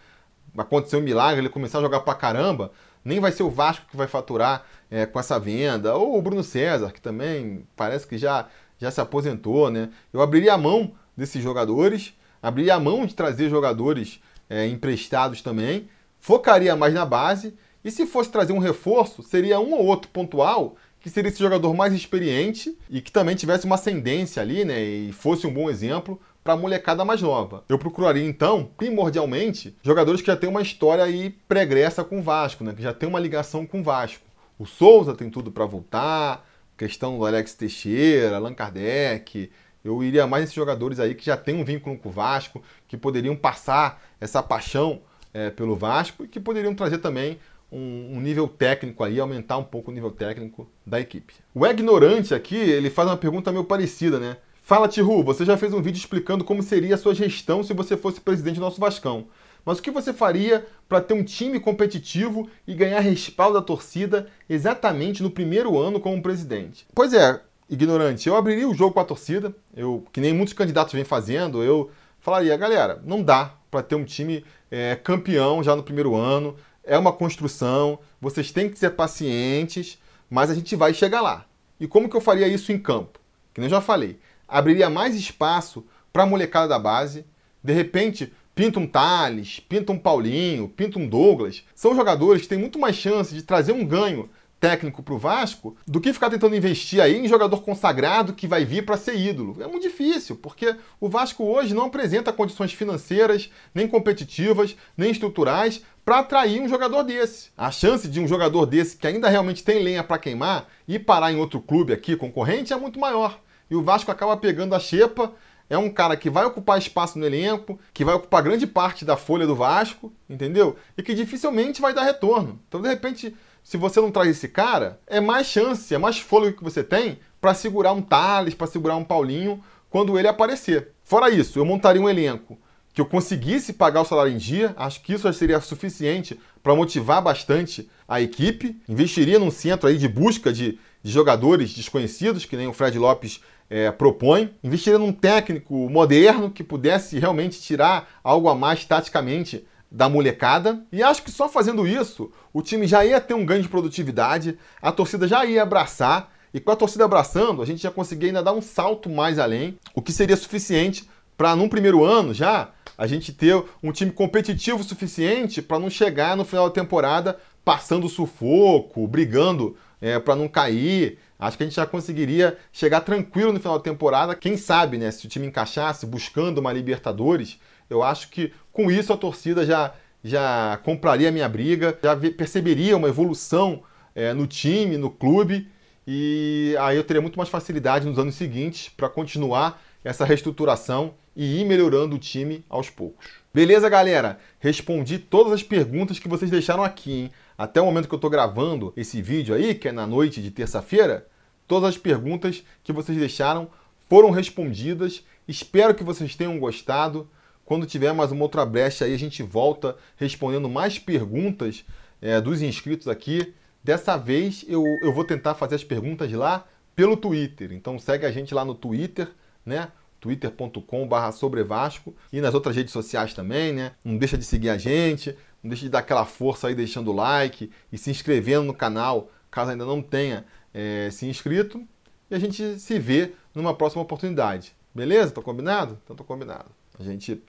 acontecer 0.55 0.97
um 0.97 1.01
milagre, 1.01 1.41
ele 1.41 1.49
começar 1.49 1.79
a 1.79 1.81
jogar 1.81 2.01
pra 2.01 2.13
caramba, 2.13 2.71
nem 3.03 3.19
vai 3.19 3.31
ser 3.31 3.43
o 3.43 3.49
Vasco 3.49 3.85
que 3.89 3.97
vai 3.97 4.07
faturar 4.07 4.65
é, 4.89 5.05
com 5.05 5.19
essa 5.19 5.39
venda. 5.39 5.95
Ou 5.95 6.17
o 6.17 6.21
Bruno 6.21 6.43
César, 6.43 6.91
que 6.91 7.01
também 7.01 7.65
parece 7.75 8.07
que 8.07 8.17
já 8.17 8.47
já 8.77 8.91
se 8.91 9.01
aposentou, 9.01 9.69
né? 9.69 9.89
Eu 10.11 10.21
abriria 10.21 10.53
a 10.53 10.57
mão 10.57 10.93
desses 11.15 11.41
jogadores, 11.41 12.13
abriria 12.41 12.75
a 12.75 12.79
mão 12.79 13.05
de 13.05 13.15
trazer 13.15 13.49
jogadores 13.49 14.19
é, 14.49 14.67
emprestados 14.67 15.41
também, 15.41 15.87
focaria 16.19 16.75
mais 16.75 16.93
na 16.93 17.05
base, 17.05 17.53
e 17.83 17.91
se 17.91 18.05
fosse 18.05 18.29
trazer 18.29 18.53
um 18.53 18.59
reforço, 18.59 19.23
seria 19.23 19.59
um 19.59 19.73
ou 19.73 19.85
outro 19.85 20.09
pontual 20.09 20.75
que 20.99 21.09
seria 21.09 21.29
esse 21.29 21.39
jogador 21.39 21.71
mais 21.75 21.93
experiente 21.93 22.75
e 22.89 22.99
que 22.99 23.11
também 23.11 23.35
tivesse 23.35 23.65
uma 23.65 23.75
ascendência 23.75 24.41
ali, 24.41 24.65
né? 24.65 24.81
E 24.81 25.11
fosse 25.11 25.45
um 25.45 25.53
bom 25.53 25.69
exemplo 25.69 26.19
para 26.43 26.53
a 26.53 26.57
molecada 26.57 27.05
mais 27.05 27.21
nova. 27.21 27.63
Eu 27.69 27.77
procuraria 27.77 28.25
então, 28.25 28.69
primordialmente, 28.75 29.75
jogadores 29.83 30.21
que 30.21 30.27
já 30.27 30.35
têm 30.35 30.49
uma 30.49 30.63
história 30.63 31.03
aí 31.03 31.29
pregressa 31.47 32.03
com 32.03 32.19
o 32.19 32.23
Vasco, 32.23 32.63
né? 32.63 32.73
Que 32.75 32.81
já 32.81 32.91
tem 32.91 33.07
uma 33.07 33.19
ligação 33.19 33.67
com 33.67 33.81
o 33.81 33.83
Vasco. 33.83 34.25
O 34.57 34.65
Souza 34.65 35.13
tem 35.13 35.29
tudo 35.29 35.51
para 35.51 35.65
voltar, 35.65 36.47
questão 36.77 37.17
do 37.17 37.25
Alex 37.25 37.53
Teixeira, 37.53 38.37
Allan 38.37 38.53
Kardec. 38.53 39.51
Eu 39.83 40.03
iria 40.03 40.25
mais 40.25 40.43
nesses 40.43 40.55
jogadores 40.55 40.99
aí 40.99 41.13
que 41.13 41.25
já 41.25 41.37
têm 41.37 41.55
um 41.55 41.65
vínculo 41.65 41.97
com 41.97 42.09
o 42.09 42.11
Vasco, 42.11 42.63
que 42.87 42.97
poderiam 42.97 43.35
passar 43.35 44.01
essa 44.19 44.41
paixão 44.41 45.01
é, 45.33 45.49
pelo 45.49 45.75
Vasco 45.75 46.23
e 46.23 46.27
que 46.27 46.39
poderiam 46.39 46.73
trazer 46.73 46.99
também 46.99 47.37
um, 47.71 48.15
um, 48.15 48.21
nível 48.21 48.47
técnico 48.47 49.03
aí, 49.03 49.19
aumentar 49.19 49.57
um 49.57 49.63
pouco 49.63 49.91
o 49.91 49.93
nível 49.93 50.09
técnico 50.09 50.69
da 50.85 50.99
equipe. 50.99 51.33
O 51.53 51.65
ignorante 51.67 52.33
aqui, 52.33 52.55
ele 52.55 52.89
faz 52.89 53.09
uma 53.09 53.17
pergunta 53.17 53.51
meio 53.51 53.65
parecida, 53.65 54.19
né? 54.19 54.37
Fala, 54.61 54.87
Tihu, 54.87 55.23
você 55.23 55.45
já 55.45 55.57
fez 55.57 55.73
um 55.73 55.81
vídeo 55.81 55.99
explicando 55.99 56.43
como 56.43 56.63
seria 56.63 56.95
a 56.95 56.97
sua 56.97 57.13
gestão 57.13 57.61
se 57.61 57.73
você 57.73 57.95
fosse 57.95 58.19
presidente 58.19 58.55
do 58.55 58.61
nosso 58.61 58.79
Vascão. 58.79 59.27
Mas 59.65 59.79
o 59.79 59.81
que 59.81 59.89
você 59.89 60.13
faria 60.13 60.65
para 60.87 61.01
ter 61.01 61.15
um 61.15 61.23
time 61.23 61.59
competitivo 61.59 62.47
e 62.67 62.75
ganhar 62.75 62.99
respaldo 62.99 63.55
da 63.55 63.65
torcida 63.65 64.27
exatamente 64.47 65.23
no 65.23 65.31
primeiro 65.31 65.77
ano 65.77 65.99
como 65.99 66.21
presidente? 66.21 66.85
Pois 66.93 67.13
é, 67.13 67.41
ignorante, 67.67 68.29
eu 68.29 68.35
abriria 68.35 68.69
o 68.69 68.75
jogo 68.75 68.93
com 68.93 68.99
a 68.99 69.05
torcida, 69.05 69.53
eu 69.75 70.05
que 70.13 70.21
nem 70.21 70.33
muitos 70.33 70.53
candidatos 70.53 70.93
vêm 70.93 71.03
fazendo, 71.03 71.63
eu 71.63 71.89
falaria, 72.19 72.55
galera, 72.55 73.01
não 73.03 73.23
dá 73.23 73.53
para 73.71 73.81
ter 73.81 73.95
um 73.95 74.05
time 74.05 74.45
é, 74.69 74.95
campeão 74.95 75.63
já 75.63 75.75
no 75.75 75.83
primeiro 75.83 76.15
ano, 76.15 76.55
é 76.83 76.97
uma 76.97 77.11
construção, 77.11 77.97
vocês 78.21 78.51
têm 78.51 78.69
que 78.69 78.77
ser 78.77 78.91
pacientes, 78.91 79.97
mas 80.29 80.51
a 80.51 80.53
gente 80.53 80.75
vai 80.75 80.93
chegar 80.93 81.21
lá. 81.21 81.45
E 81.79 81.87
como 81.87 82.07
que 82.07 82.15
eu 82.15 82.21
faria 82.21 82.47
isso 82.47 82.71
em 82.71 82.77
campo? 82.77 83.19
Que 83.53 83.59
nem 83.59 83.67
eu 83.67 83.75
já 83.75 83.81
falei, 83.81 84.19
abriria 84.47 84.89
mais 84.89 85.15
espaço 85.15 85.83
para 86.13 86.23
a 86.23 86.25
molecada 86.25 86.67
da 86.67 86.79
base, 86.79 87.25
de 87.63 87.73
repente 87.73 88.31
pinta 88.55 88.79
um 88.79 88.87
Thales, 88.87 89.59
pinta 89.59 89.91
um 89.91 89.99
Paulinho, 89.99 90.69
pinta 90.69 90.97
um 90.97 91.07
Douglas, 91.07 91.63
são 91.75 91.93
jogadores 91.93 92.43
que 92.43 92.47
têm 92.47 92.57
muito 92.57 92.79
mais 92.79 92.95
chance 92.95 93.35
de 93.35 93.43
trazer 93.43 93.73
um 93.73 93.85
ganho 93.85 94.29
técnico 94.59 95.03
para 95.03 95.13
o 95.13 95.19
Vasco 95.19 95.75
do 95.85 95.99
que 95.99 96.13
ficar 96.13 96.29
tentando 96.29 96.55
investir 96.55 97.01
aí 97.01 97.17
em 97.17 97.27
jogador 97.27 97.61
consagrado 97.61 98.33
que 98.33 98.47
vai 98.47 98.63
vir 98.63 98.85
para 98.85 98.97
ser 98.97 99.15
ídolo. 99.15 99.61
É 99.61 99.67
muito 99.67 99.83
difícil, 99.83 100.37
porque 100.37 100.75
o 100.99 101.09
Vasco 101.09 101.43
hoje 101.43 101.73
não 101.73 101.85
apresenta 101.85 102.33
condições 102.33 102.73
financeiras, 102.73 103.51
nem 103.75 103.87
competitivas, 103.87 104.75
nem 104.97 105.11
estruturais 105.11 105.83
para 106.03 106.19
atrair 106.19 106.61
um 106.61 106.69
jogador 106.69 107.03
desse. 107.03 107.49
A 107.57 107.69
chance 107.69 108.07
de 108.07 108.19
um 108.19 108.27
jogador 108.27 108.65
desse 108.65 108.95
que 108.95 109.05
ainda 109.05 109.29
realmente 109.29 109.63
tem 109.63 109.83
lenha 109.83 110.03
para 110.03 110.17
queimar 110.17 110.67
e 110.87 110.97
parar 110.97 111.31
em 111.31 111.37
outro 111.37 111.59
clube 111.59 111.91
aqui 111.91 112.15
concorrente 112.15 112.71
é 112.71 112.77
muito 112.77 112.99
maior. 112.99 113.39
E 113.69 113.75
o 113.75 113.83
Vasco 113.83 114.11
acaba 114.11 114.37
pegando 114.37 114.73
a 114.73 114.79
xepa 114.79 115.33
é 115.69 115.77
um 115.77 115.89
cara 115.89 116.15
que 116.15 116.29
vai 116.29 116.45
ocupar 116.45 116.77
espaço 116.77 117.17
no 117.17 117.25
elenco, 117.25 117.79
que 117.93 118.05
vai 118.05 118.15
ocupar 118.15 118.43
grande 118.43 118.67
parte 118.67 119.03
da 119.03 119.17
folha 119.17 119.47
do 119.47 119.55
Vasco, 119.55 120.13
entendeu? 120.29 120.75
E 120.97 121.03
que 121.03 121.13
dificilmente 121.13 121.81
vai 121.81 121.93
dar 121.93 122.03
retorno. 122.03 122.59
Então, 122.67 122.81
de 122.81 122.87
repente, 122.87 123.35
se 123.63 123.77
você 123.77 123.99
não 123.99 124.11
traz 124.11 124.29
esse 124.29 124.47
cara, 124.47 124.99
é 125.07 125.19
mais 125.19 125.47
chance, 125.47 125.93
é 125.93 125.97
mais 125.97 126.19
fôlego 126.19 126.57
que 126.57 126.63
você 126.63 126.83
tem 126.83 127.19
para 127.41 127.53
segurar 127.53 127.93
um 127.93 128.01
Thales, 128.01 128.53
para 128.53 128.67
segurar 128.67 128.95
um 128.95 129.03
Paulinho 129.03 129.63
quando 129.89 130.17
ele 130.19 130.27
aparecer. 130.27 130.91
Fora 131.03 131.29
isso, 131.29 131.59
eu 131.59 131.65
montaria 131.65 132.01
um 132.01 132.09
elenco 132.09 132.57
que 132.95 133.01
eu 133.01 133.05
conseguisse 133.05 133.73
pagar 133.73 134.01
o 134.01 134.05
salário 134.05 134.31
em 134.31 134.37
dia, 134.37 134.73
acho 134.77 135.01
que 135.01 135.11
isso 135.13 135.31
seria 135.33 135.59
suficiente 135.59 136.39
para 136.63 136.73
motivar 136.73 137.21
bastante 137.21 137.89
a 138.07 138.21
equipe. 138.21 138.81
Investiria 138.87 139.37
num 139.37 139.51
centro 139.51 139.89
aí 139.89 139.97
de 139.97 140.07
busca 140.07 140.53
de, 140.53 140.79
de 141.03 141.11
jogadores 141.11 141.73
desconhecidos, 141.73 142.45
que 142.45 142.55
nem 142.55 142.67
o 142.67 142.73
Fred 142.73 142.97
Lopes 142.97 143.41
é, 143.69 143.91
propõe, 143.91 144.53
investiria 144.63 144.99
num 144.99 145.11
técnico 145.11 145.89
moderno 145.89 146.49
que 146.49 146.63
pudesse 146.63 147.19
realmente 147.19 147.61
tirar 147.61 148.07
algo 148.23 148.47
a 148.49 148.55
mais 148.55 148.85
taticamente 148.85 149.65
da 149.89 150.09
molecada. 150.09 150.83
E 150.91 151.01
acho 151.01 151.23
que 151.23 151.31
só 151.31 151.47
fazendo 151.47 151.87
isso, 151.87 152.31
o 152.53 152.61
time 152.61 152.87
já 152.87 153.05
ia 153.05 153.21
ter 153.21 153.33
um 153.33 153.45
ganho 153.45 153.61
de 153.61 153.69
produtividade, 153.69 154.57
a 154.81 154.91
torcida 154.91 155.27
já 155.27 155.45
ia 155.45 155.63
abraçar, 155.63 156.31
e 156.53 156.59
com 156.59 156.71
a 156.71 156.75
torcida 156.75 157.03
abraçando, 157.03 157.61
a 157.61 157.65
gente 157.65 157.83
já 157.83 157.91
conseguia 157.91 158.29
ainda 158.29 158.41
dar 158.41 158.53
um 158.53 158.61
salto 158.61 159.09
mais 159.09 159.39
além, 159.39 159.77
o 159.93 160.01
que 160.01 160.13
seria 160.13 160.37
suficiente 160.37 161.09
para, 161.35 161.55
num 161.55 161.67
primeiro 161.67 162.03
ano 162.03 162.33
já, 162.33 162.69
a 162.97 163.05
gente 163.07 163.33
ter 163.33 163.61
um 163.83 163.91
time 163.91 164.11
competitivo 164.11 164.81
suficiente 164.83 165.61
para 165.61 165.79
não 165.79 165.89
chegar 165.89 166.37
no 166.37 166.45
final 166.45 166.69
da 166.69 166.73
temporada 166.73 167.37
passando 167.65 168.07
sufoco, 168.07 169.05
brigando 169.07 169.75
é, 169.99 170.19
para 170.19 170.35
não 170.35 170.47
cair. 170.47 171.17
Acho 171.37 171.57
que 171.57 171.63
a 171.63 171.65
gente 171.65 171.75
já 171.75 171.85
conseguiria 171.85 172.57
chegar 172.71 173.01
tranquilo 173.01 173.51
no 173.51 173.59
final 173.59 173.77
da 173.77 173.83
temporada. 173.83 174.35
Quem 174.35 174.55
sabe, 174.57 174.97
né? 174.97 175.11
Se 175.11 175.25
o 175.25 175.29
time 175.29 175.47
encaixasse 175.47 176.05
buscando 176.05 176.59
uma 176.59 176.71
Libertadores, 176.71 177.59
eu 177.89 178.01
acho 178.01 178.29
que 178.29 178.53
com 178.71 178.89
isso 178.89 179.11
a 179.11 179.17
torcida 179.17 179.65
já, 179.65 179.93
já 180.23 180.79
compraria 180.83 181.29
a 181.29 181.31
minha 181.31 181.47
briga, 181.49 181.97
já 182.01 182.15
perceberia 182.15 182.95
uma 182.95 183.09
evolução 183.09 183.83
é, 184.13 184.33
no 184.33 184.47
time, 184.47 184.97
no 184.97 185.09
clube, 185.09 185.67
e 186.07 186.75
aí 186.79 186.95
eu 186.95 187.03
teria 187.03 187.21
muito 187.21 187.37
mais 187.37 187.49
facilidade 187.49 188.05
nos 188.05 188.17
anos 188.17 188.35
seguintes 188.35 188.89
para 188.89 189.09
continuar 189.09 189.81
essa 190.03 190.23
reestruturação 190.23 191.15
e 191.35 191.61
ir 191.61 191.65
melhorando 191.65 192.15
o 192.15 192.19
time 192.19 192.63
aos 192.69 192.89
poucos. 192.89 193.25
Beleza, 193.53 193.89
galera? 193.89 194.39
Respondi 194.59 195.19
todas 195.19 195.51
as 195.51 195.63
perguntas 195.63 196.19
que 196.19 196.27
vocês 196.27 196.49
deixaram 196.49 196.83
aqui, 196.83 197.11
hein? 197.11 197.31
Até 197.57 197.81
o 197.81 197.85
momento 197.85 198.07
que 198.07 198.13
eu 198.13 198.17
estou 198.17 198.29
gravando 198.29 198.93
esse 198.95 199.21
vídeo 199.21 199.55
aí, 199.55 199.73
que 199.75 199.87
é 199.87 199.91
na 199.91 200.05
noite 200.05 200.41
de 200.41 200.51
terça-feira, 200.51 201.27
todas 201.67 201.89
as 201.89 201.97
perguntas 201.97 202.63
que 202.83 202.91
vocês 202.91 203.17
deixaram 203.17 203.69
foram 204.09 204.29
respondidas. 204.29 205.23
Espero 205.47 205.95
que 205.95 206.03
vocês 206.03 206.35
tenham 206.35 206.59
gostado. 206.59 207.27
Quando 207.63 207.85
tiver 207.85 208.13
mais 208.13 208.31
uma 208.31 208.43
outra 208.43 208.65
brecha 208.65 209.05
aí, 209.05 209.13
a 209.13 209.17
gente 209.17 209.41
volta 209.41 209.95
respondendo 210.17 210.69
mais 210.69 210.99
perguntas 210.99 211.85
é, 212.21 212.39
dos 212.39 212.61
inscritos 212.61 213.07
aqui. 213.07 213.53
Dessa 213.83 214.17
vez 214.17 214.65
eu, 214.67 214.83
eu 215.01 215.13
vou 215.13 215.23
tentar 215.23 215.55
fazer 215.55 215.75
as 215.75 215.83
perguntas 215.83 216.31
lá 216.31 216.65
pelo 216.95 217.17
Twitter. 217.17 217.71
Então 217.71 217.97
segue 217.99 218.25
a 218.25 218.31
gente 218.31 218.53
lá 218.53 218.65
no 218.65 218.75
Twitter, 218.75 219.29
né? 219.65 219.89
twitter.com.br 220.19 221.31
sobre 221.33 221.63
Vasco 221.63 222.15
e 222.33 222.41
nas 222.41 222.55
outras 222.55 222.75
redes 222.75 222.91
sociais 222.91 223.33
também, 223.33 223.71
né? 223.71 223.91
Não 224.03 224.17
deixa 224.17 224.35
de 224.35 224.43
seguir 224.43 224.69
a 224.69 224.77
gente, 224.77 225.35
não 225.65 225.69
deixe 225.69 225.85
de 225.85 225.89
dar 225.89 225.99
aquela 225.99 226.25
força 226.25 226.67
aí 226.67 226.75
deixando 226.75 227.09
o 227.09 227.13
like 227.13 227.71
e 227.91 227.97
se 227.97 228.11
inscrevendo 228.11 228.65
no 228.65 228.73
canal, 228.73 229.31
caso 229.49 229.71
ainda 229.71 229.83
não 229.83 229.99
tenha 229.99 230.45
é, 230.71 231.09
se 231.11 231.25
inscrito. 231.25 231.83
E 232.29 232.35
a 232.35 232.39
gente 232.39 232.79
se 232.79 232.99
vê 232.99 233.33
numa 233.53 233.73
próxima 233.73 234.03
oportunidade. 234.03 234.75
Beleza? 234.93 235.31
Tô 235.31 235.41
combinado? 235.41 235.97
Então 236.03 236.15
tô 236.15 236.23
combinado. 236.23 236.67
A 236.99 237.03
gente 237.03 237.43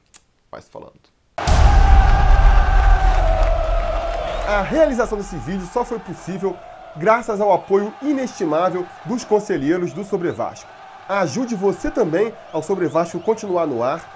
vai 0.51 0.63
se 0.63 0.71
falando. 0.71 0.95
A 4.49 4.63
realização 4.63 5.19
desse 5.19 5.37
vídeo 5.37 5.67
só 5.71 5.85
foi 5.85 5.99
possível 5.99 6.57
graças 6.97 7.39
ao 7.39 7.53
apoio 7.53 7.93
inestimável 8.01 8.87
dos 9.05 9.25
conselheiros 9.25 9.93
do 9.93 10.05
Sobre 10.05 10.33
Vasco. 10.33 10.71
Ajude 11.07 11.55
você 11.55 11.91
também 11.91 12.33
ao 12.51 12.63
Sobre 12.63 12.89
Vasco 12.89 13.21
continuar 13.21 13.67
no 13.67 13.83
ar 13.83 14.16